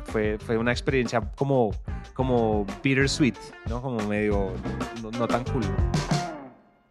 [0.09, 1.71] fue, fue una experiencia como,
[2.13, 3.35] como bittersweet,
[3.67, 3.81] ¿no?
[3.81, 4.53] Como medio
[5.01, 5.63] no, tan cool.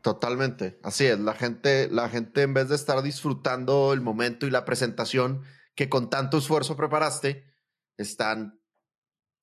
[0.01, 1.19] Totalmente, así es.
[1.19, 5.43] La gente, la gente en vez de estar disfrutando el momento y la presentación
[5.75, 7.45] que con tanto esfuerzo preparaste,
[7.97, 8.61] están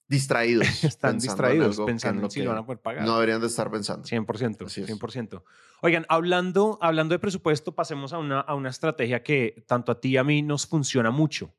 [0.08, 0.68] distraídos.
[0.84, 3.06] Están distraídos pensando en si lo van a poder pagar.
[3.06, 4.08] No deberían de estar pensando.
[4.08, 4.58] 100%.
[4.58, 5.44] 100%.
[5.82, 10.10] Oigan, hablando, hablando de presupuesto, pasemos a una, a una estrategia que tanto a ti
[10.10, 11.54] y a mí nos funciona mucho.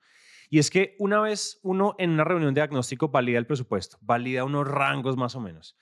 [0.50, 4.44] Y es que una vez uno en una reunión de diagnóstico valida el presupuesto, valida
[4.44, 5.76] unos rangos más o menos.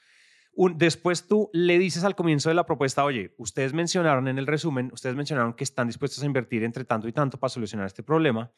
[0.76, 4.90] después tú le dices al comienzo de la propuesta, oye, ustedes mencionaron en el resumen,
[4.92, 8.52] ustedes mencionaron que están dispuestos a invertir entre tanto y tanto para solucionar este problema.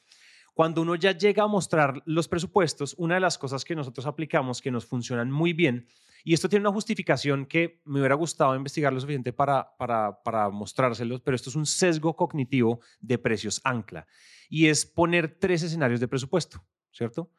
[0.56, 4.62] Cuando uno ya llega a mostrar los presupuestos, una de las cosas que nosotros aplicamos
[4.62, 5.86] que nos funcionan muy bien,
[6.24, 10.48] y esto tiene una justificación que me hubiera gustado investigar lo suficiente para, para, para
[10.48, 14.06] mostrárselos, pero esto es un sesgo cognitivo de precios ancla
[14.48, 17.30] y es poner tres escenarios de presupuesto, ¿cierto?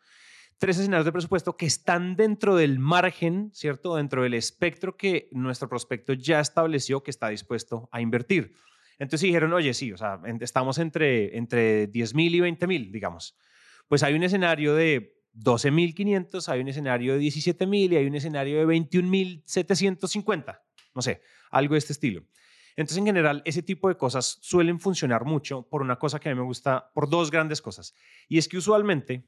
[0.60, 3.96] Tres escenarios de presupuesto que están dentro del margen, ¿cierto?
[3.96, 8.54] Dentro del espectro que nuestro prospecto ya estableció que está dispuesto a invertir.
[9.00, 13.38] Entonces dijeron, oye, sí, o sea, estamos entre, entre 10 mil y 20 mil, digamos.
[13.88, 18.60] Pues hay un escenario de 12.500, hay un escenario de 17.000 y hay un escenario
[18.60, 20.60] de 21.750,
[20.96, 22.24] no sé, algo de este estilo.
[22.76, 26.34] Entonces, en general, ese tipo de cosas suelen funcionar mucho por una cosa que a
[26.34, 27.96] mí me gusta, por dos grandes cosas.
[28.28, 29.28] Y es que usualmente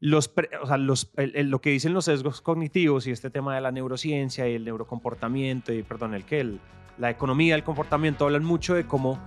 [0.00, 0.32] los,
[0.62, 4.48] o sea, los, lo que dicen los sesgos cognitivos y este tema de la neurociencia
[4.48, 6.58] y el neurocomportamiento y, perdón, el que
[6.98, 9.18] la economía del comportamiento hablan mucho de cómo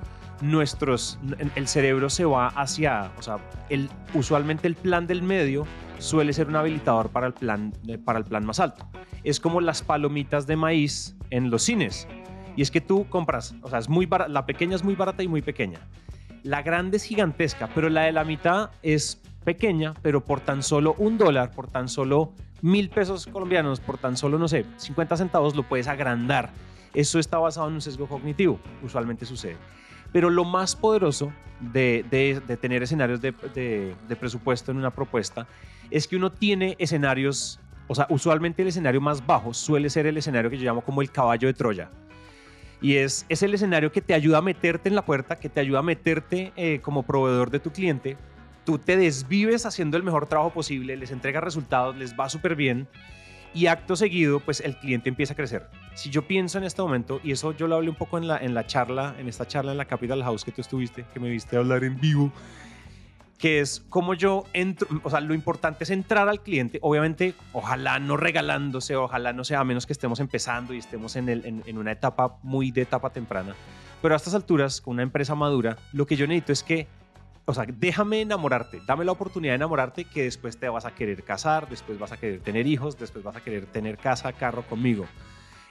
[0.41, 1.19] nuestros,
[1.55, 3.37] el cerebro se va hacia, o sea,
[3.69, 5.65] el, usualmente el plan del medio
[5.99, 8.87] suele ser un habilitador para el plan, para el plan más alto.
[9.23, 12.07] Es como las palomitas de maíz en los cines.
[12.55, 15.27] Y es que tú compras, o sea, es muy la pequeña es muy barata y
[15.27, 15.79] muy pequeña.
[16.43, 20.95] La grande es gigantesca, pero la de la mitad es pequeña, pero por tan solo
[20.97, 25.55] un dólar, por tan solo mil pesos colombianos, por tan solo, no sé, 50 centavos,
[25.55, 26.51] lo puedes agrandar.
[26.93, 29.57] Eso está basado en un sesgo cognitivo, usualmente sucede.
[30.11, 32.05] Pero lo más poderoso de,
[32.61, 35.47] tener escenarios de, de, presupuesto en una propuesta
[35.89, 40.17] es que uno tiene escenarios, o sea, usualmente el escenario más bajo suele ser el
[40.17, 41.89] escenario que yo llamo como el caballo de Troya.
[42.81, 45.61] Y es, es el escenario que te ayuda a meterte en la puerta, que te
[45.61, 48.17] ayuda a meterte eh, como proveedor de tu cliente.
[48.65, 52.87] Tú te desvives haciendo el mejor trabajo posible, les entregas resultados, les va súper bien
[53.53, 55.67] y acto seguido, pues el cliente empieza a crecer.
[55.93, 58.37] Si yo pienso en este momento, y eso yo lo hablé un poco en la,
[58.37, 61.29] en la charla, en esta charla en la Capital House que tú estuviste, que me
[61.29, 62.31] viste hablar en vivo,
[63.37, 67.99] que es como yo entro, o sea, lo importante es entrar al cliente, obviamente, ojalá
[67.99, 71.63] no regalándose, ojalá no sea, a menos que estemos empezando y estemos en, el, en,
[71.65, 73.53] en una etapa muy de etapa temprana,
[74.01, 76.87] pero a estas alturas, con una empresa madura, lo que yo necesito es que
[77.45, 81.23] o sea, déjame enamorarte, dame la oportunidad de enamorarte que después te vas a querer
[81.23, 85.05] casar, después vas a querer tener hijos, después vas a querer tener casa, carro conmigo.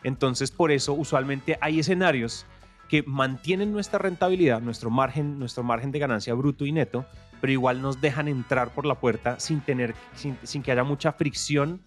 [0.02, 2.44] Entonces, por eso usualmente hay escenarios
[2.88, 7.06] que mantienen nuestra rentabilidad, nuestro margen, nuestro margen de ganancia bruto y neto,
[7.40, 11.80] pero igual nos dejan entrar por la puerta sin, tener, sin, que haya mucha fricción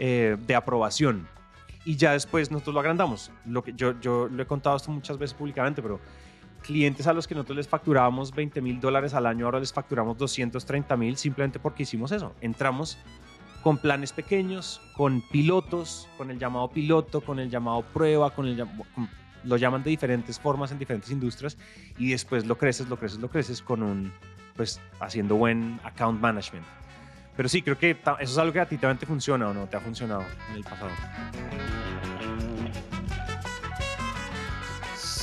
[0.00, 1.28] eh, de aprobación.
[1.84, 3.30] Y ya después nosotros lo agrandamos.
[3.46, 6.00] Lo que yo, yo lo he contado esto muchas veces públicamente, pero
[6.62, 10.16] clientes a los que nosotros les facturábamos 20 mil dólares al año, ahora les facturamos
[10.18, 12.34] 230 mil simplemente porque hicimos eso.
[12.40, 12.98] Entramos
[13.62, 18.66] con planes pequeños, con pilotos, con el llamado piloto, con el llamado prueba, con el
[19.44, 21.56] lo llaman de diferentes formas en diferentes industrias
[21.98, 24.12] y después lo creces, lo creces, lo creces con un,
[24.56, 26.66] pues haciendo buen account management.
[27.36, 29.66] Pero sí, creo que eso es algo que a ti también te funciona o no
[29.66, 30.90] te ha funcionado en el pasado.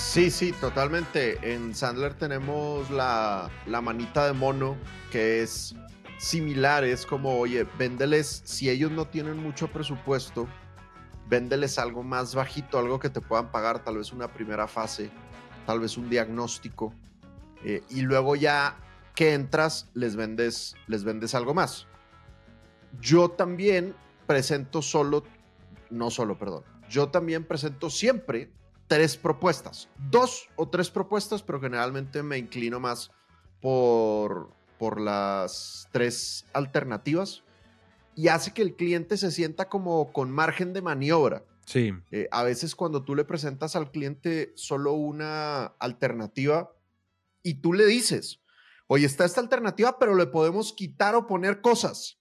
[0.10, 1.54] Sí, sí, totalmente.
[1.54, 4.78] En Sandler tenemos la, la manita de mono
[5.12, 5.76] que es
[6.17, 6.86] similar.
[6.86, 10.48] Es como, oye, véndeles, si ellos no tienen mucho presupuesto,
[11.28, 15.12] véndeles algo más bajito, algo que te puedan pagar, tal vez una primera fase,
[15.65, 16.93] tal vez un diagnóstico.
[17.65, 18.78] Eh, y luego ya
[19.13, 21.86] que entras, les vendes, les vendes algo más.
[23.02, 23.93] Yo también
[24.26, 25.26] presento solo,
[25.89, 26.63] no solo, perdón.
[26.89, 28.52] Yo también presento siempre
[28.88, 33.12] tres propuestas, dos o tres propuestas, pero generalmente me inclino más
[33.62, 37.43] por, por las tres alternativas
[38.15, 41.43] y hace que el cliente se sienta como con margen de maniobra.
[41.65, 41.93] Sí.
[42.12, 46.71] Eh, a veces cuando tú le presentas al cliente solo una alternativa
[47.43, 48.41] y tú le dices,
[48.88, 52.19] oye, está esta alternativa, pero le podemos quitar o poner cosas.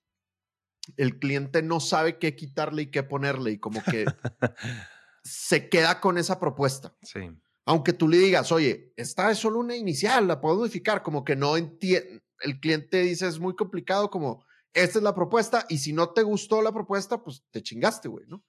[0.96, 4.04] El cliente no sabe qué quitarle y qué ponerle y como que
[5.26, 6.96] se queda con esa propuesta.
[7.02, 7.30] Sí.
[7.64, 11.34] Aunque tú le digas, oye, esta es solo una inicial, la puedo modificar, como que
[11.34, 15.92] no entiende, el cliente dice es muy complicado, como esta es la propuesta y si
[15.92, 18.44] no te gustó la propuesta, pues te chingaste, güey, ¿no?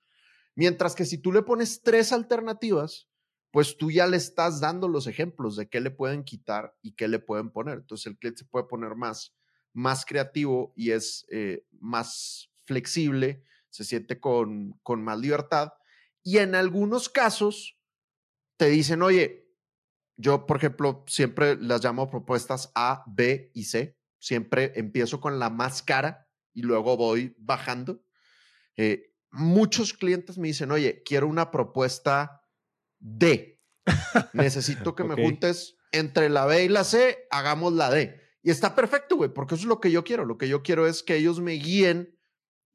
[0.55, 3.07] Mientras que si tú le pones tres alternativas,
[3.51, 7.07] pues tú ya le estás dando los ejemplos de qué le pueden quitar y qué
[7.07, 7.79] le pueden poner.
[7.79, 9.35] Entonces el cliente se puede poner más,
[9.73, 15.73] más creativo y es eh, más flexible, se siente con, con más libertad
[16.27, 17.79] y en algunos casos
[18.57, 19.49] te dicen, oye,
[20.17, 23.97] yo, por ejemplo, siempre las llamo propuestas A, B y C.
[24.19, 28.03] Siempre empiezo con la más cara y luego voy bajando.
[28.75, 32.45] Eh, muchos clientes me dicen, oye, quiero una propuesta
[32.99, 33.61] D.
[34.33, 38.19] Necesito que me juntes entre la B y la C, hagamos la D.
[38.43, 40.25] Y está perfecto, güey, porque eso es lo que yo quiero.
[40.25, 42.16] Lo que yo quiero es que ellos me guíen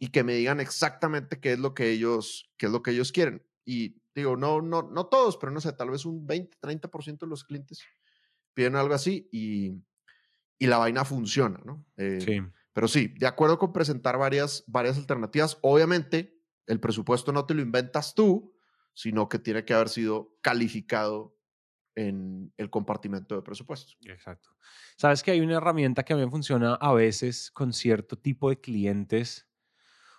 [0.02, 3.12] y que me digan exactamente qué es lo que ellos, qué es lo que ellos
[3.12, 3.46] quieren.
[3.64, 7.26] Y digo, no, no, no todos, pero no sé, tal vez un 20, 30% de
[7.28, 7.84] los clientes
[8.52, 9.80] piden algo así y,
[10.58, 11.86] y la vaina funciona, ¿no?
[11.96, 12.40] Eh, sí.
[12.72, 16.36] Pero sí, de acuerdo con presentar varias, varias alternativas, obviamente
[16.66, 18.56] el presupuesto no te lo inventas tú,
[18.94, 21.38] sino que tiene que haber sido calificado
[21.94, 23.96] en el compartimento de presupuestos.
[24.00, 24.48] Exacto.
[24.96, 28.60] Sabes que hay una herramienta que a mí funciona a veces con cierto tipo de
[28.60, 29.46] clientes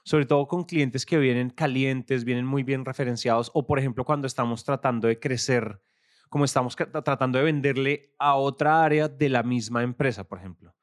[0.03, 4.27] sobre todo con clientes que vienen calientes, vienen muy bien referenciados, o por ejemplo cuando
[4.27, 5.81] estamos tratando de crecer,
[6.29, 10.75] como estamos tratando de venderle a otra área de la misma empresa, por ejemplo.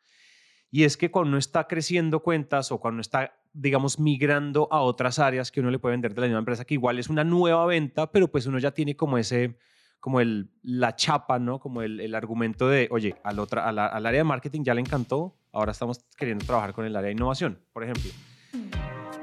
[0.70, 5.18] Y es que cuando uno está creciendo cuentas o cuando está, digamos, migrando a otras
[5.18, 7.66] áreas que uno le puede vender de la misma empresa, que igual es una nueva
[7.66, 9.58] venta, pero pues uno ya tiene como ese,
[9.98, 11.58] como el, la chapa, ¿no?
[11.58, 15.72] Como el, argumento de, oye, al, otra, al área de marketing ya le encantó, ahora
[15.72, 18.10] estamos queriendo trabajar con el área de innovación, por ejemplo.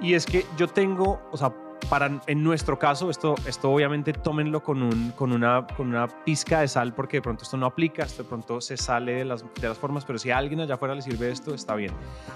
[0.02, 1.54] Y es que yo tengo, o sea,
[1.90, 6.62] para, en nuestro caso, esto, esto obviamente tómenlo con, un, con, una, con una pizca
[6.62, 9.44] de sal porque de pronto esto no aplica, esto de pronto se sale de las,
[9.60, 11.94] de las formas, pero si a alguien allá afuera le sirve esto, está bien.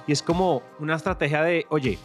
[0.08, 1.98] Y es como una estrategia de, oye,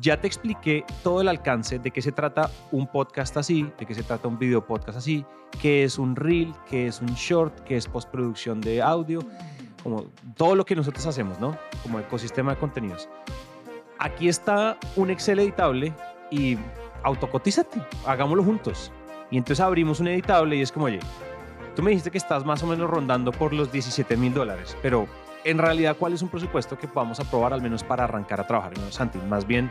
[0.00, 3.94] ya te expliqué todo el alcance de qué se trata un podcast así, de qué
[3.94, 5.24] se trata un video podcast así,
[5.60, 9.20] qué es un reel, qué es un short, qué es postproducción de audio,
[9.82, 10.04] como
[10.36, 11.56] todo lo que nosotros hacemos, ¿no?
[11.82, 13.08] Como ecosistema de contenidos.
[14.00, 15.92] Aquí está un Excel editable
[16.30, 16.56] y
[17.02, 18.90] autocotízate, hagámoslo juntos.
[19.30, 21.00] Y entonces abrimos un editable y es como, oye,
[21.76, 25.06] tú me dijiste que estás más o menos rondando por los 17 mil dólares, pero
[25.44, 28.76] en realidad, ¿cuál es un presupuesto que podamos aprobar al menos para arrancar a trabajar?
[28.78, 29.70] No, Santi, más bien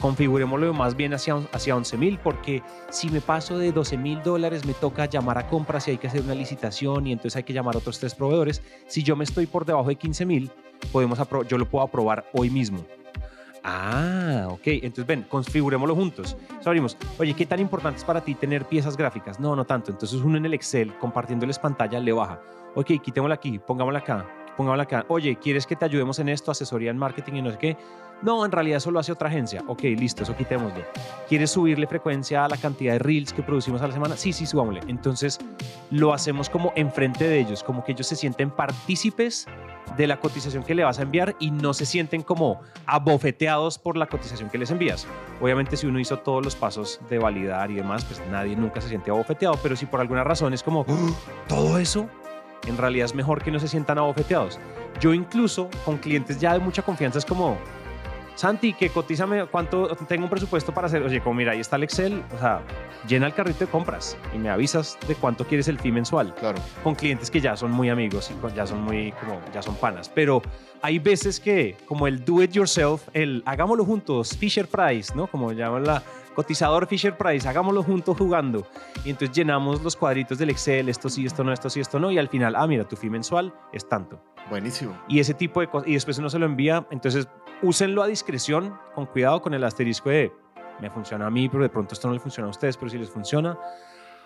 [0.00, 4.64] configurémoslo más bien hacia, hacia 11 mil, porque si me paso de 12 mil dólares
[4.64, 7.52] me toca llamar a compras y hay que hacer una licitación y entonces hay que
[7.52, 8.62] llamar a otros tres proveedores.
[8.86, 10.50] Si yo me estoy por debajo de 15 mil,
[10.92, 12.84] podemos yo lo puedo aprobar hoy mismo.
[13.70, 14.62] Ah, ok.
[14.64, 16.36] Entonces, ven, configurémoslo juntos.
[16.62, 19.38] Sabrimos, oye, ¿qué tan importante es para ti tener piezas gráficas?
[19.38, 19.90] No, no tanto.
[19.90, 22.40] Entonces, uno en el Excel, compartiéndoles pantalla, le baja.
[22.74, 24.26] Ok, quitémosla aquí, pongámosla acá,
[24.58, 25.06] pongámosla acá.
[25.08, 26.50] Oye, ¿quieres que te ayudemos en esto?
[26.50, 27.76] Asesoría en marketing y no sé qué.
[28.20, 29.62] No, en realidad eso lo hace otra agencia.
[29.68, 30.84] Ok, listo, eso quitémoslo.
[31.28, 34.16] ¿Quieres subirle frecuencia a la cantidad de reels que producimos a la semana?
[34.16, 34.80] Sí, sí, subámosle.
[34.88, 35.38] Entonces
[35.92, 39.46] lo hacemos como enfrente de ellos, como que ellos se sienten partícipes
[39.96, 43.96] de la cotización que le vas a enviar y no se sienten como abofeteados por
[43.96, 45.06] la cotización que les envías.
[45.40, 48.88] Obviamente si uno hizo todos los pasos de validar y demás, pues nadie nunca se
[48.88, 51.10] siente abofeteado, pero si por alguna razón es como, ¡Ah!
[51.46, 52.08] todo eso,
[52.66, 54.58] en realidad es mejor que no se sientan abofeteados.
[55.00, 57.58] Yo incluso con clientes ya de mucha confianza es como,
[58.34, 61.02] Santi, que cotízame cuánto tengo un presupuesto para hacer.
[61.02, 62.62] Oye, como mira, ahí está el Excel, o sea,
[63.08, 66.34] llena el carrito de compras y me avisas de cuánto quieres el fee mensual.
[66.36, 66.60] Claro.
[66.84, 70.08] Con clientes que ya son muy amigos y ya son muy, como, ya son panas.
[70.08, 70.40] Pero
[70.82, 75.26] hay veces que, como el do it yourself, el hagámoslo juntos, Fisher Price, ¿no?
[75.26, 76.02] Como llaman la
[76.34, 78.66] cotizador Fisher Price, hagámoslo juntos jugando.
[79.04, 82.10] Y entonces llenamos los cuadritos del Excel, esto sí, esto no, esto sí, esto no.
[82.10, 84.20] Y al final, ah, mira, tu fee mensual es tanto.
[84.50, 84.98] Buenísimo.
[85.08, 85.88] Y ese tipo de cosas.
[85.88, 86.86] Y después uno se lo envía.
[86.90, 87.28] Entonces,
[87.62, 90.32] úsenlo a discreción, con cuidado con el asterisco de
[90.80, 92.98] me funciona a mí, pero de pronto esto no le funciona a ustedes, pero si
[92.98, 93.58] les funciona.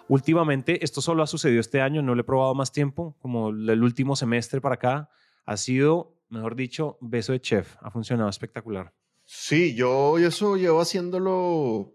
[0.09, 3.83] Últimamente, esto solo ha sucedido este año, no lo he probado más tiempo, como el
[3.83, 5.09] último semestre para acá,
[5.47, 8.93] ha sido, mejor dicho, beso de chef, ha funcionado espectacular.
[9.25, 11.95] Sí, yo eso llevo haciéndolo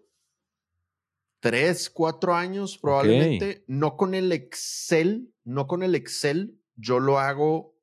[1.40, 7.76] tres, cuatro años probablemente, no con el Excel, no con el Excel, yo lo hago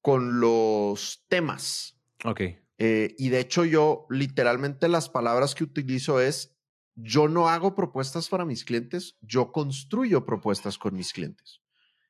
[0.00, 1.98] con los temas.
[2.24, 2.40] Ok.
[2.78, 6.56] Eh, y de hecho yo literalmente las palabras que utilizo es,
[6.94, 11.60] yo no hago propuestas para mis clientes, yo construyo propuestas con mis clientes.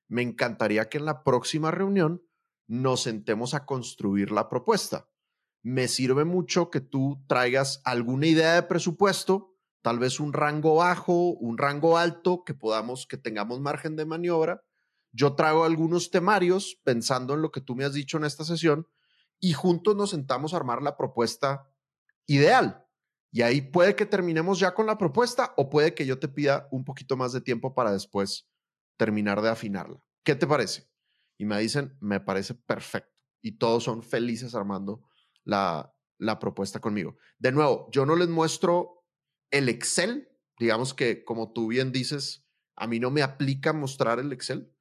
[0.08, 2.22] Me encantaría que en la próxima reunión
[2.66, 5.08] nos sentemos a construir la propuesta.
[5.62, 11.32] Me sirve mucho que tú traigas alguna idea de presupuesto, tal vez un rango bajo,
[11.32, 14.62] un rango alto, que podamos, que tengamos margen de maniobra.
[15.12, 18.86] Yo traigo algunos temarios pensando en lo que tú me has dicho en esta sesión
[19.38, 21.68] y juntos nos sentamos a armar la propuesta
[22.26, 22.86] ideal.
[23.32, 26.68] Y ahí puede que terminemos ya con la propuesta o puede que yo te pida
[26.70, 28.48] un poquito más de tiempo para después
[28.96, 30.02] terminar de afinarla.
[30.24, 30.88] ¿Qué te parece?
[31.38, 33.16] Y me dicen, me parece perfecto.
[33.40, 35.09] Y todos son felices armando
[35.50, 37.16] la, propuesta conmigo.
[37.38, 39.04] De nuevo, yo no les muestro
[39.50, 40.28] el Excel.
[40.58, 44.72] Digamos que, como tú bien dices, a mí no me aplica mostrar el Excel,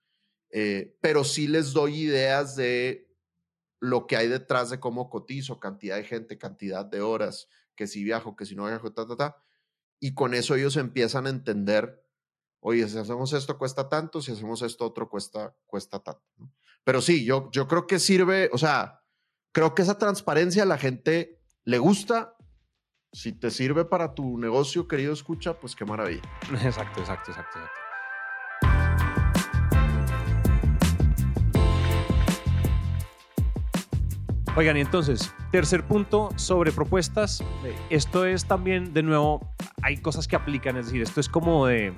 [0.51, 3.07] eh, pero sí les doy ideas de
[3.79, 8.03] lo que hay detrás de cómo cotizo, cantidad de gente, cantidad de horas, que si
[8.03, 9.43] viajo, que si no viajo, ta, ta, ta.
[10.01, 12.05] Y con eso ellos empiezan a entender,
[12.59, 16.23] oye, si hacemos esto cuesta tanto, si hacemos esto otro cuesta, cuesta tanto.
[16.83, 18.98] Pero sí, yo, yo creo que sirve, o sea,
[19.51, 22.35] creo que esa transparencia a la gente le gusta.
[23.11, 26.21] Si te sirve para tu negocio, querido escucha, pues qué maravilla.
[26.63, 27.79] Exacto, exacto, exacto, exacto.
[34.55, 37.41] Oigan, y entonces, tercer punto sobre propuestas.
[37.89, 41.93] Esto es también, de nuevo, hay cosas que aplican, es decir, esto es como de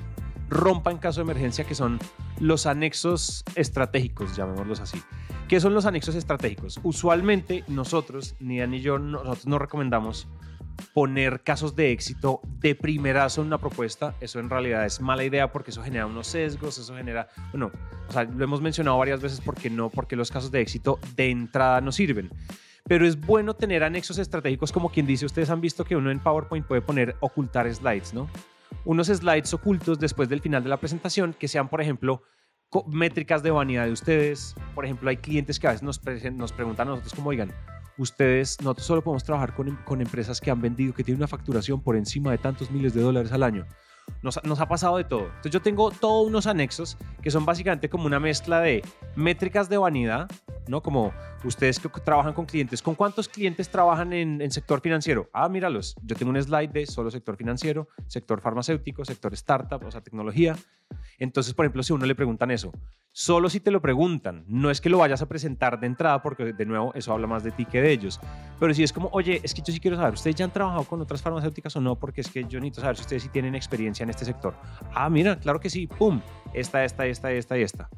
[0.52, 1.98] rompa en caso de emergencia, que son
[2.40, 5.02] los anexos estratégicos, llamémoslos así.
[5.48, 6.80] ¿Qué son los anexos estratégicos?
[6.84, 10.28] Usualmente nosotros, ni Dan ni yo, nosotros no recomendamos
[10.94, 15.52] poner casos de éxito de primerazo en una propuesta, eso en realidad es mala idea
[15.52, 17.72] porque eso genera unos sesgos, eso genera, bueno,
[18.10, 21.30] o sea, lo hemos mencionado varias veces porque no, porque los casos de éxito de
[21.30, 22.30] entrada no sirven.
[22.86, 26.20] Pero es bueno tener anexos estratégicos como quien dice, ustedes han visto que uno en
[26.20, 28.28] PowerPoint puede poner ocultar slides, ¿no?
[28.86, 32.24] Unos slides ocultos después del final de la presentación que sean, por ejemplo,
[32.88, 34.56] métricas de vanidad de ustedes.
[34.74, 36.02] Por ejemplo, hay clientes que a veces nos,
[36.34, 37.52] nos preguntan a nosotros como, oigan,
[37.98, 41.82] ustedes, nosotros solo podemos trabajar con, con, empresas que han vendido, que tienen una facturación
[41.82, 43.68] por encima de tantos miles de dólares al año.
[44.22, 45.26] Nos, nos, ha pasado de todo.
[45.26, 48.84] Entonces yo tengo todos unos anexos que son básicamente como una mezcla de
[49.16, 50.30] métricas de vanidad,
[50.68, 50.82] ¿no?
[50.82, 55.30] Como ustedes que trabajan con clientes, ¿con cuántos clientes trabajan en, en sector financiero?
[55.34, 59.92] Ah, míralos, yo tengo un slide de solo sector financiero, sector farmacéutico, sector startup, o
[59.92, 60.56] sea, tecnología.
[61.20, 62.72] Entonces, por ejemplo, si a uno le preguntan eso,
[63.12, 66.54] solo si te lo preguntan, no es que lo vayas a presentar de entrada, porque
[66.54, 68.20] de nuevo eso habla más de ti que de ellos,
[68.60, 70.84] pero si es como, oye, es que yo sí quiero saber, ¿ustedes ya han trabajado
[70.86, 71.96] con otras farmacéuticas o no?
[71.96, 74.56] Porque es que yo necesito saber si ustedes sí tienen experiencia en este sector.
[74.94, 76.22] Ah, mira, claro que sí, ¡pum!
[76.54, 77.90] Esta, esta, esta, esta y esta.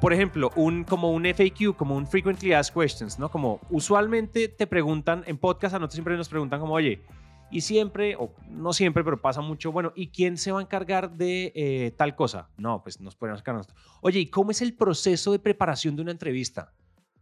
[0.00, 3.30] Por ejemplo, un, como un FAQ, como un Frequently Asked Questions, ¿no?
[3.30, 7.02] Como usualmente te preguntan en podcast, a nosotros siempre nos preguntan como, oye,
[7.52, 11.12] y siempre, o no siempre, pero pasa mucho, bueno, ¿y quién se va a encargar
[11.12, 12.48] de eh, tal cosa?
[12.56, 13.66] No, pues nos podemos encargar.
[14.00, 16.72] Oye, ¿y cómo es el proceso de preparación de una entrevista?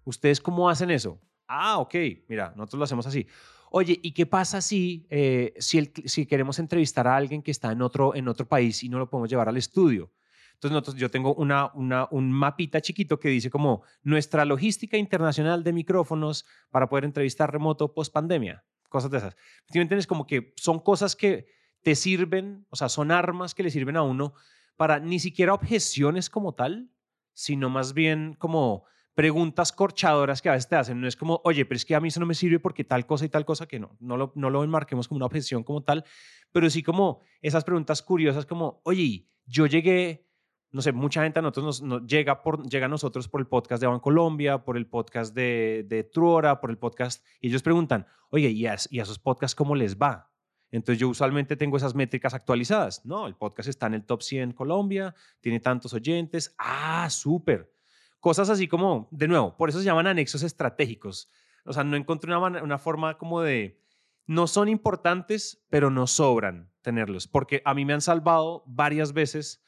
[0.05, 1.21] ¿Ustedes cómo hacen eso?
[1.49, 1.95] Ah, ok,
[2.29, 3.27] mira, nosotros lo hacemos así.
[3.71, 7.83] Oye, ¿y qué pasa si, eh, si, si, queremos entrevistar a alguien que está en
[7.83, 10.13] otro, en otro país y no lo podemos llevar al estudio?
[10.55, 15.65] Entonces, nosotros, yo tengo una, una, un mapita chiquito que dice como nuestra logística internacional
[15.65, 19.37] de micrófonos para poder entrevistar remoto post pandemia cosas de esas.
[19.73, 20.07] ¿Me entiendes?
[20.07, 21.47] Como que son cosas que
[21.83, 24.35] te sirven, o sea, son armas que le sirven a uno
[24.77, 26.91] para ni siquiera objeciones como tal,
[27.33, 28.85] sino más bien como
[29.15, 31.01] preguntas corchadoras que a veces te hacen.
[31.01, 33.07] No es como, oye, pero es que a mí eso no me sirve porque tal
[33.07, 35.83] cosa y tal cosa que no, no lo, no lo enmarquemos como una objeción como
[35.83, 36.05] tal,
[36.53, 40.31] pero sí como esas preguntas curiosas como, oye, yo llegué
[40.73, 43.83] no sé, mucha gente a nosotros nos, llega, por, llega a nosotros por el podcast
[43.83, 48.67] de Colombia, por el podcast de, Truora, por el podcast, y ellos preguntan, oye, ¿y
[48.67, 50.31] a, ¿y a esos podcasts cómo les va?
[50.71, 53.05] Entonces yo usualmente tengo esas métricas actualizadas.
[53.05, 56.55] No, el podcast está en el top 100 Colombia, tiene tantos oyentes.
[56.59, 57.73] Ah, súper.
[58.21, 61.31] Cosas así como, de nuevo, por eso se llaman anexos estratégicos.
[61.65, 63.83] O sea, no encontré una, una forma como de,
[64.27, 69.63] no son importantes, pero no sobran tenerlos, porque a mí me han salvado varias veces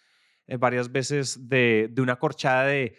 [0.46, 2.96] eh, varias veces de, de, una corchada de,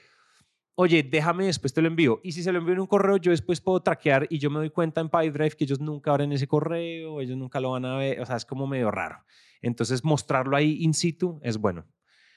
[0.75, 2.21] oye, déjame, después te lo envío.
[2.23, 4.59] Y si se lo envío en un correo, yo después puedo traquear y yo me
[4.59, 7.97] doy cuenta en PyDrive que ellos nunca abren ese correo, ellos nunca lo van a
[7.97, 9.23] ver, o sea, es como medio raro.
[9.61, 11.85] Entonces, mostrarlo ahí in situ es bueno.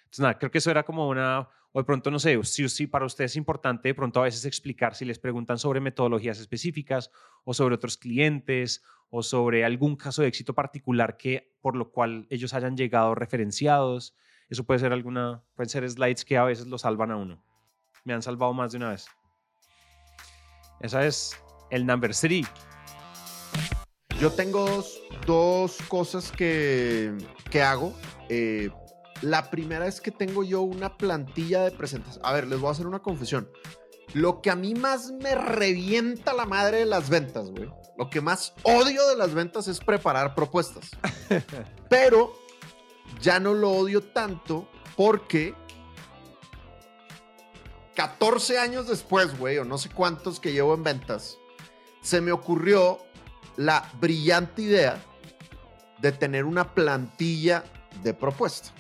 [0.07, 2.87] Entonces, nada, creo que eso era como una, o de pronto, no sé, si, si
[2.87, 7.11] para ustedes es importante de pronto a veces explicar si les preguntan sobre metodologías específicas
[7.45, 12.27] o sobre otros clientes o sobre algún caso de éxito particular que por lo cual
[12.31, 14.17] ellos hayan llegado referenciados.
[14.49, 17.43] Eso puede ser alguna, pueden ser slides que a veces lo salvan a uno.
[18.05, 19.07] Me han salvado más de una vez.
[20.81, 21.37] Esa es
[21.71, 22.47] el number three.
[24.19, 24.83] Yo tengo
[25.27, 27.13] dos, cosas que,
[27.51, 27.95] que hago.
[28.29, 28.71] Eh,
[29.23, 32.25] la primera es que tengo yo una plantilla de presentación.
[32.25, 33.51] A ver, les voy a hacer una confesión.
[34.13, 37.71] Lo que a mí más me revienta la madre de las ventas, güey.
[37.99, 40.91] Lo que más odio de las ventas es preparar propuestas.
[41.89, 42.35] Pero
[43.21, 45.55] ya no lo odio tanto porque
[47.95, 51.39] 14 años después, güey, o no sé cuántos que llevo en ventas,
[52.03, 52.99] se me ocurrió
[53.57, 55.03] la brillante idea
[55.99, 57.65] de tener una plantilla
[58.03, 58.71] de propuesta.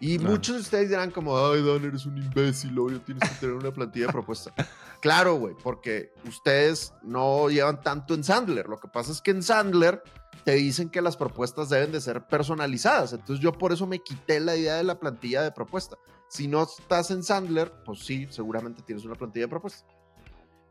[0.00, 3.54] Y muchos de ustedes dirán como, ay, Don, eres un imbécil, obvio, tienes que tener
[3.54, 4.52] una plantilla de propuesta.
[5.00, 8.68] claro, güey, porque ustedes no llevan tanto en Sandler.
[8.68, 10.02] Lo que pasa es que en Sandler
[10.44, 13.12] te dicen que las propuestas deben de ser personalizadas.
[13.14, 15.96] Entonces yo por eso me quité la idea de la plantilla de propuesta.
[16.28, 19.86] Si no estás en Sandler, pues sí, seguramente tienes una plantilla de propuesta.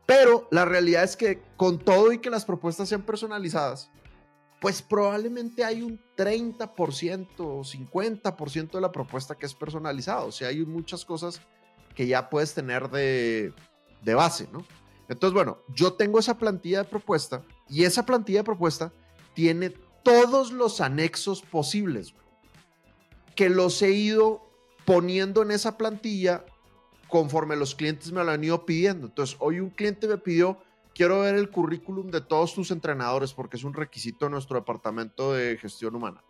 [0.06, 3.90] Pero la realidad es que con todo y que las propuestas sean personalizadas,
[4.64, 10.28] pues probablemente hay un 30% o 50% de la propuesta que es personalizado.
[10.28, 11.42] O sea, hay muchas cosas
[11.94, 13.52] que ya puedes tener de,
[14.00, 14.64] de base, ¿no?
[15.06, 18.90] Entonces, bueno, yo tengo esa plantilla de propuesta y esa plantilla de propuesta
[19.34, 19.68] tiene
[20.02, 22.14] todos los anexos posibles,
[23.36, 24.48] que los he ido
[24.86, 26.42] poniendo en esa plantilla
[27.08, 29.08] conforme los clientes me lo han ido pidiendo.
[29.08, 30.56] Entonces, hoy un cliente me pidió,
[30.94, 35.32] quiero ver el currículum de todos tus entrenadores porque es un requisito de nuestro departamento
[35.32, 36.22] de gestión humana.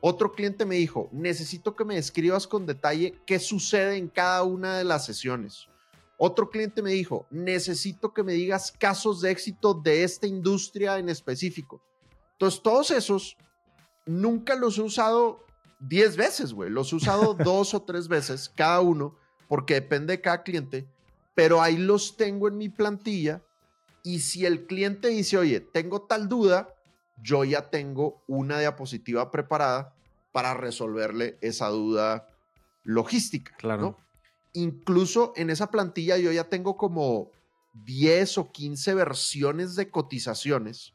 [0.00, 4.76] Otro cliente me dijo, necesito que me describas con detalle qué sucede en cada una
[4.76, 5.68] de las sesiones.
[6.16, 11.08] Otro cliente me dijo, necesito que me digas casos de éxito de esta industria en
[11.08, 11.82] específico.
[12.32, 13.36] Entonces, todos esos
[14.06, 15.44] nunca los he usado
[15.80, 16.70] 10 veces, güey.
[16.70, 19.16] Los he usado dos o tres veces cada uno,
[19.48, 20.86] porque depende de cada cliente,
[21.34, 23.42] pero ahí los tengo en mi plantilla.
[24.04, 26.68] Y si el cliente dice, oye, tengo tal duda,
[27.22, 29.94] yo ya tengo una diapositiva preparada
[30.30, 32.28] para resolverle esa duda
[32.82, 33.56] logística.
[33.56, 33.98] Claro.
[34.52, 37.30] Incluso en esa plantilla yo ya tengo como
[37.72, 40.92] 10 o 15 versiones de cotizaciones,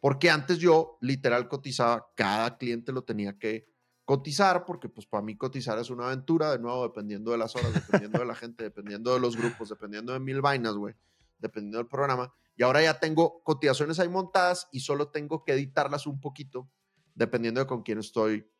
[0.00, 3.68] porque antes yo literal cotizaba, cada cliente lo tenía que
[4.06, 7.74] cotizar, porque pues para mí cotizar es una aventura, de nuevo, dependiendo de las horas,
[7.74, 10.94] dependiendo de la gente, dependiendo de los grupos, dependiendo de mil vainas, güey,
[11.38, 12.32] dependiendo del programa.
[12.56, 16.70] Y ahora ya tengo cotizaciones ahí montadas y solo tengo que editarlas un poquito,
[17.14, 18.50] dependiendo de con quién estoy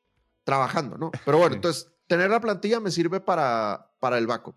[0.44, 1.10] trabajando, ¿no?
[1.24, 4.56] Pero bueno, entonces, tener la plantilla me sirve para, para el backup.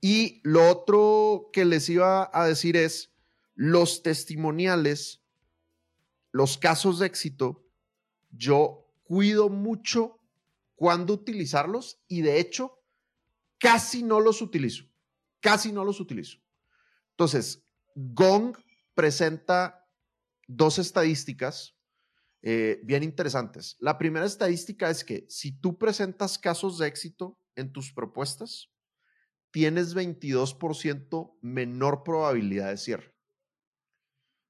[0.00, 3.14] Y lo otro que les iba a decir es,
[3.54, 5.22] los testimoniales,
[6.32, 7.64] los casos de éxito,
[8.30, 10.18] yo cuido mucho
[10.74, 12.82] cuándo utilizarlos y de hecho
[13.58, 14.84] casi no los utilizo,
[15.40, 16.41] casi no los utilizo.
[17.22, 17.64] Entonces,
[17.94, 18.56] Gong
[18.94, 19.88] presenta
[20.48, 21.78] dos estadísticas
[22.42, 23.76] eh, bien interesantes.
[23.78, 28.72] La primera estadística es que si tú presentas casos de éxito en tus propuestas,
[29.52, 33.14] tienes 22% menor probabilidad de cierre.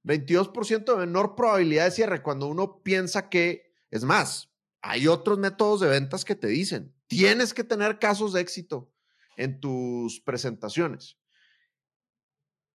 [0.04, 4.50] 22% de menor probabilidad de cierre cuando uno piensa que, es más,
[4.80, 8.90] hay otros métodos de ventas que te dicen, tienes que tener casos de éxito
[9.36, 11.18] en tus presentaciones.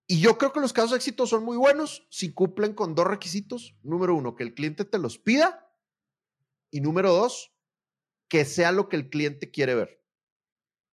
[0.07, 3.05] Y yo creo que los casos de éxito son muy buenos si cumplen con dos
[3.05, 3.75] requisitos.
[3.83, 5.69] Número uno, que el cliente te los pida.
[6.71, 7.53] Y número dos,
[8.29, 10.01] que sea lo que el cliente quiere ver.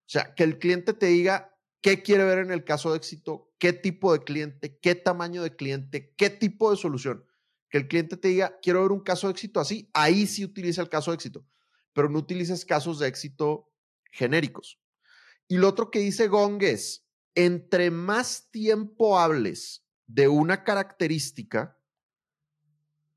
[0.06, 3.52] O sea, que el cliente te diga qué quiere ver en el caso de éxito,
[3.58, 7.24] qué tipo de cliente, qué tamaño de cliente, qué tipo de solución.
[7.70, 10.82] Que el cliente te diga, quiero ver un caso de éxito así, ahí sí utiliza
[10.82, 11.46] el caso de éxito,
[11.92, 13.70] pero no utilices casos de éxito
[14.12, 14.80] genéricos.
[15.48, 17.03] Y lo otro que dice Gong es,
[17.34, 21.78] entre más tiempo hables de una característica,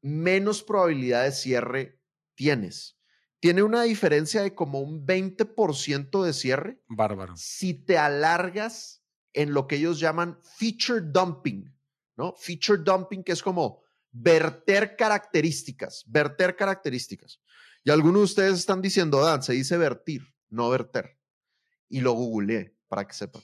[0.01, 2.01] menos probabilidad de cierre
[2.35, 2.97] tienes.
[3.39, 6.81] Tiene una diferencia de como un 20% de cierre.
[6.87, 7.35] Bárbaro.
[7.37, 9.03] Si te alargas
[9.33, 11.71] en lo que ellos llaman feature dumping,
[12.15, 12.33] ¿no?
[12.35, 17.39] Feature dumping, que es como verter características, verter características.
[17.83, 21.19] Y algunos de ustedes están diciendo, Dan, se dice vertir, no verter.
[21.89, 23.43] Y lo googleé para que sepan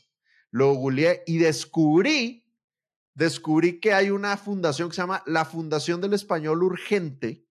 [0.53, 2.45] lo googleé y descubrí,
[3.15, 7.47] descubrí que hay una fundación que se llama la Fundación del Español Urgente,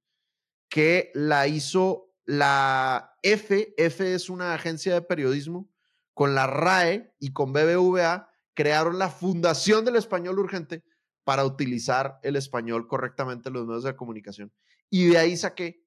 [0.69, 5.69] que la hizo la F, F es una agencia de periodismo,
[6.15, 10.85] con la RAE y con BBVA, crearon la Fundación del Español Urgente
[11.25, 14.53] para utilizar el español correctamente en los medios de comunicación.
[14.91, 15.85] Y de ahí saqué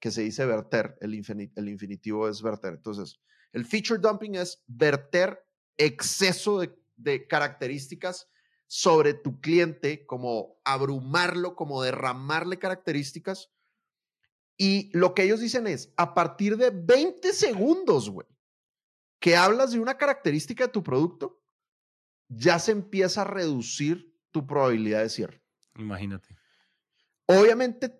[0.00, 1.14] que se dice verter, el,
[1.54, 2.74] el infinitivo es verter.
[2.74, 3.20] Entonces,
[3.52, 5.47] el feature dumping es verter
[5.78, 6.60] exceso
[6.96, 8.28] de, características
[8.66, 13.50] sobre tu cliente, como abrumarlo, como derramarle características.
[14.58, 18.26] Y lo que ellos dicen es, a partir de 20 segundos, güey,
[19.20, 21.40] que hablas de una característica de tu producto,
[22.28, 25.42] ya se empieza a reducir tu probabilidad de cierre.
[25.76, 26.36] Imagínate.
[27.26, 27.94] Obviamente,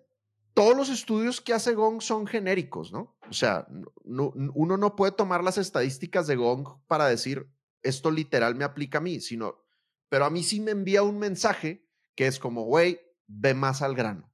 [0.53, 3.17] todos los estudios que hace Gong son genéricos, ¿no?
[3.29, 3.67] O sea,
[4.03, 7.49] uno no puede tomar las estadísticas de Gong para decir,
[7.83, 9.65] esto literal me aplica a mí, sino,
[10.09, 13.95] pero a mí sí me envía un mensaje que es como, güey, ve más al
[13.95, 14.33] grano.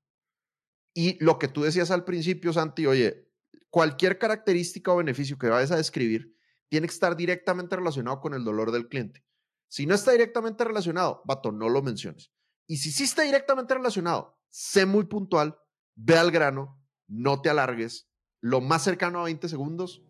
[0.93, 3.29] Y lo que tú decías al principio, Santi, oye,
[3.69, 6.37] cualquier característica o beneficio que vayas a describir
[6.69, 9.25] tiene que estar directamente relacionado con el dolor del cliente.
[9.67, 12.31] Si no está directamente relacionado, vato, no lo menciones.
[12.67, 15.59] Y si sí está directamente relacionado, sé muy puntual,
[15.95, 18.09] ve al grano, no te alargues.
[18.39, 20.01] Lo más cercano a 20 segundos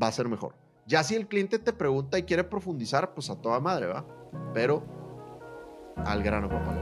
[0.00, 0.61] va a ser mejor.
[0.86, 4.04] Ya si el cliente te pregunta y quiere profundizar, pues a toda madre, ¿va?
[4.52, 4.84] Pero
[5.96, 6.74] al grano, papá.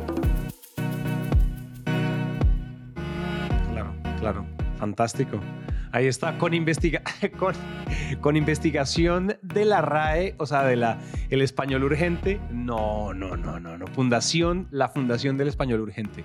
[3.70, 4.46] Claro, claro.
[4.78, 5.38] Fantástico.
[5.92, 7.02] Ahí está, con, investiga
[7.38, 7.54] con,
[8.20, 10.98] con, investigación de la RAE, o sea, de la
[11.28, 12.40] el español urgente.
[12.50, 13.86] No, no, no, no, no.
[13.88, 16.24] Fundación, la Fundación del Español Urgente.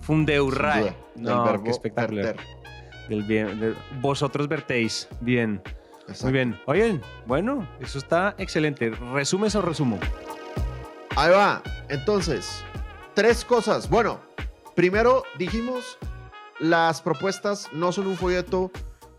[0.00, 0.94] Fundeurrae.
[1.14, 2.36] No, qué espectacular.
[3.08, 5.08] Del bien, vosotros vertéis.
[5.20, 5.62] Bien.
[6.22, 6.58] Muy bien.
[6.66, 8.90] Oye, bueno, eso está excelente.
[9.12, 9.98] ¿Resumes o resumo?
[11.16, 11.62] Ahí va.
[11.88, 12.64] Entonces,
[13.14, 13.88] tres cosas.
[13.88, 14.20] Bueno,
[14.74, 15.98] primero dijimos,
[16.60, 18.70] las propuestas no son un folleto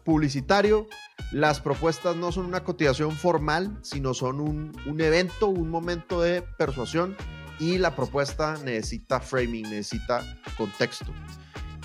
[0.04, 0.88] publicitario,
[1.32, 6.42] las propuestas no son una cotización formal, sino son un, un evento, un momento de
[6.42, 7.18] persuasión
[7.60, 10.24] y la propuesta necesita framing, necesita
[10.56, 11.12] contexto.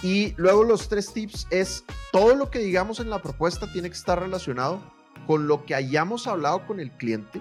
[0.02, 3.96] Y luego los tres tips es todo lo que digamos en la propuesta tiene que
[3.96, 4.82] estar relacionado
[5.26, 7.40] con lo que hayamos hablado con el cliente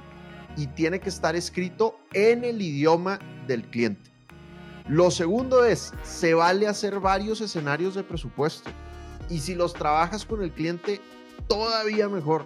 [0.55, 4.11] y tiene que estar escrito en el idioma del cliente.
[4.87, 8.69] Lo segundo es, se vale hacer varios escenarios de presupuesto.
[9.29, 10.99] Y si los trabajas con el cliente,
[11.47, 12.45] todavía mejor.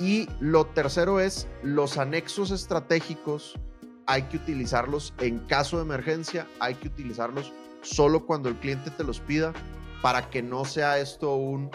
[0.00, 3.58] Y lo tercero es, los anexos estratégicos
[4.06, 7.52] hay que utilizarlos en caso de emergencia, hay que utilizarlos
[7.82, 9.52] solo cuando el cliente te los pida
[10.00, 11.70] para que no sea esto un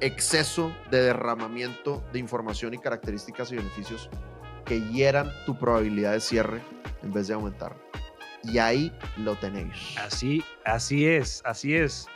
[0.00, 4.08] exceso de derramamiento de información y características y beneficios
[4.64, 6.62] que hieran tu probabilidad de cierre
[7.02, 7.76] en vez de aumentar.
[8.44, 9.96] Y ahí lo tenéis.
[9.98, 12.06] Así, así es, así es.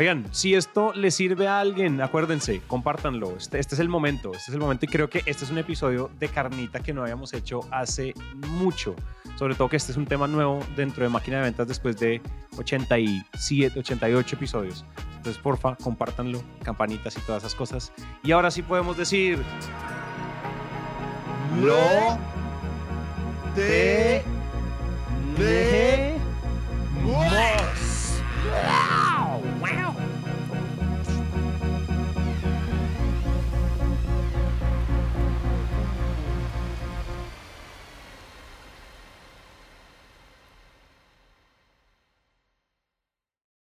[0.00, 3.36] Oigan, si esto le sirve a alguien, acuérdense, compártanlo.
[3.36, 5.58] Este, este, es el momento, este es el momento y creo que este es un
[5.58, 8.14] episodio de carnita que no habíamos hecho hace
[8.48, 8.96] mucho.
[9.36, 12.22] Sobre todo que este es un tema nuevo dentro de máquina de ventas después de
[12.56, 14.86] 87, 88 episodios.
[15.18, 17.92] Entonces, porfa, compártanlo, campanitas y todas esas cosas.
[18.22, 19.38] Y ahora sí podemos decir...
[21.60, 22.18] No
[23.54, 24.22] te
[25.36, 26.20] dejemos.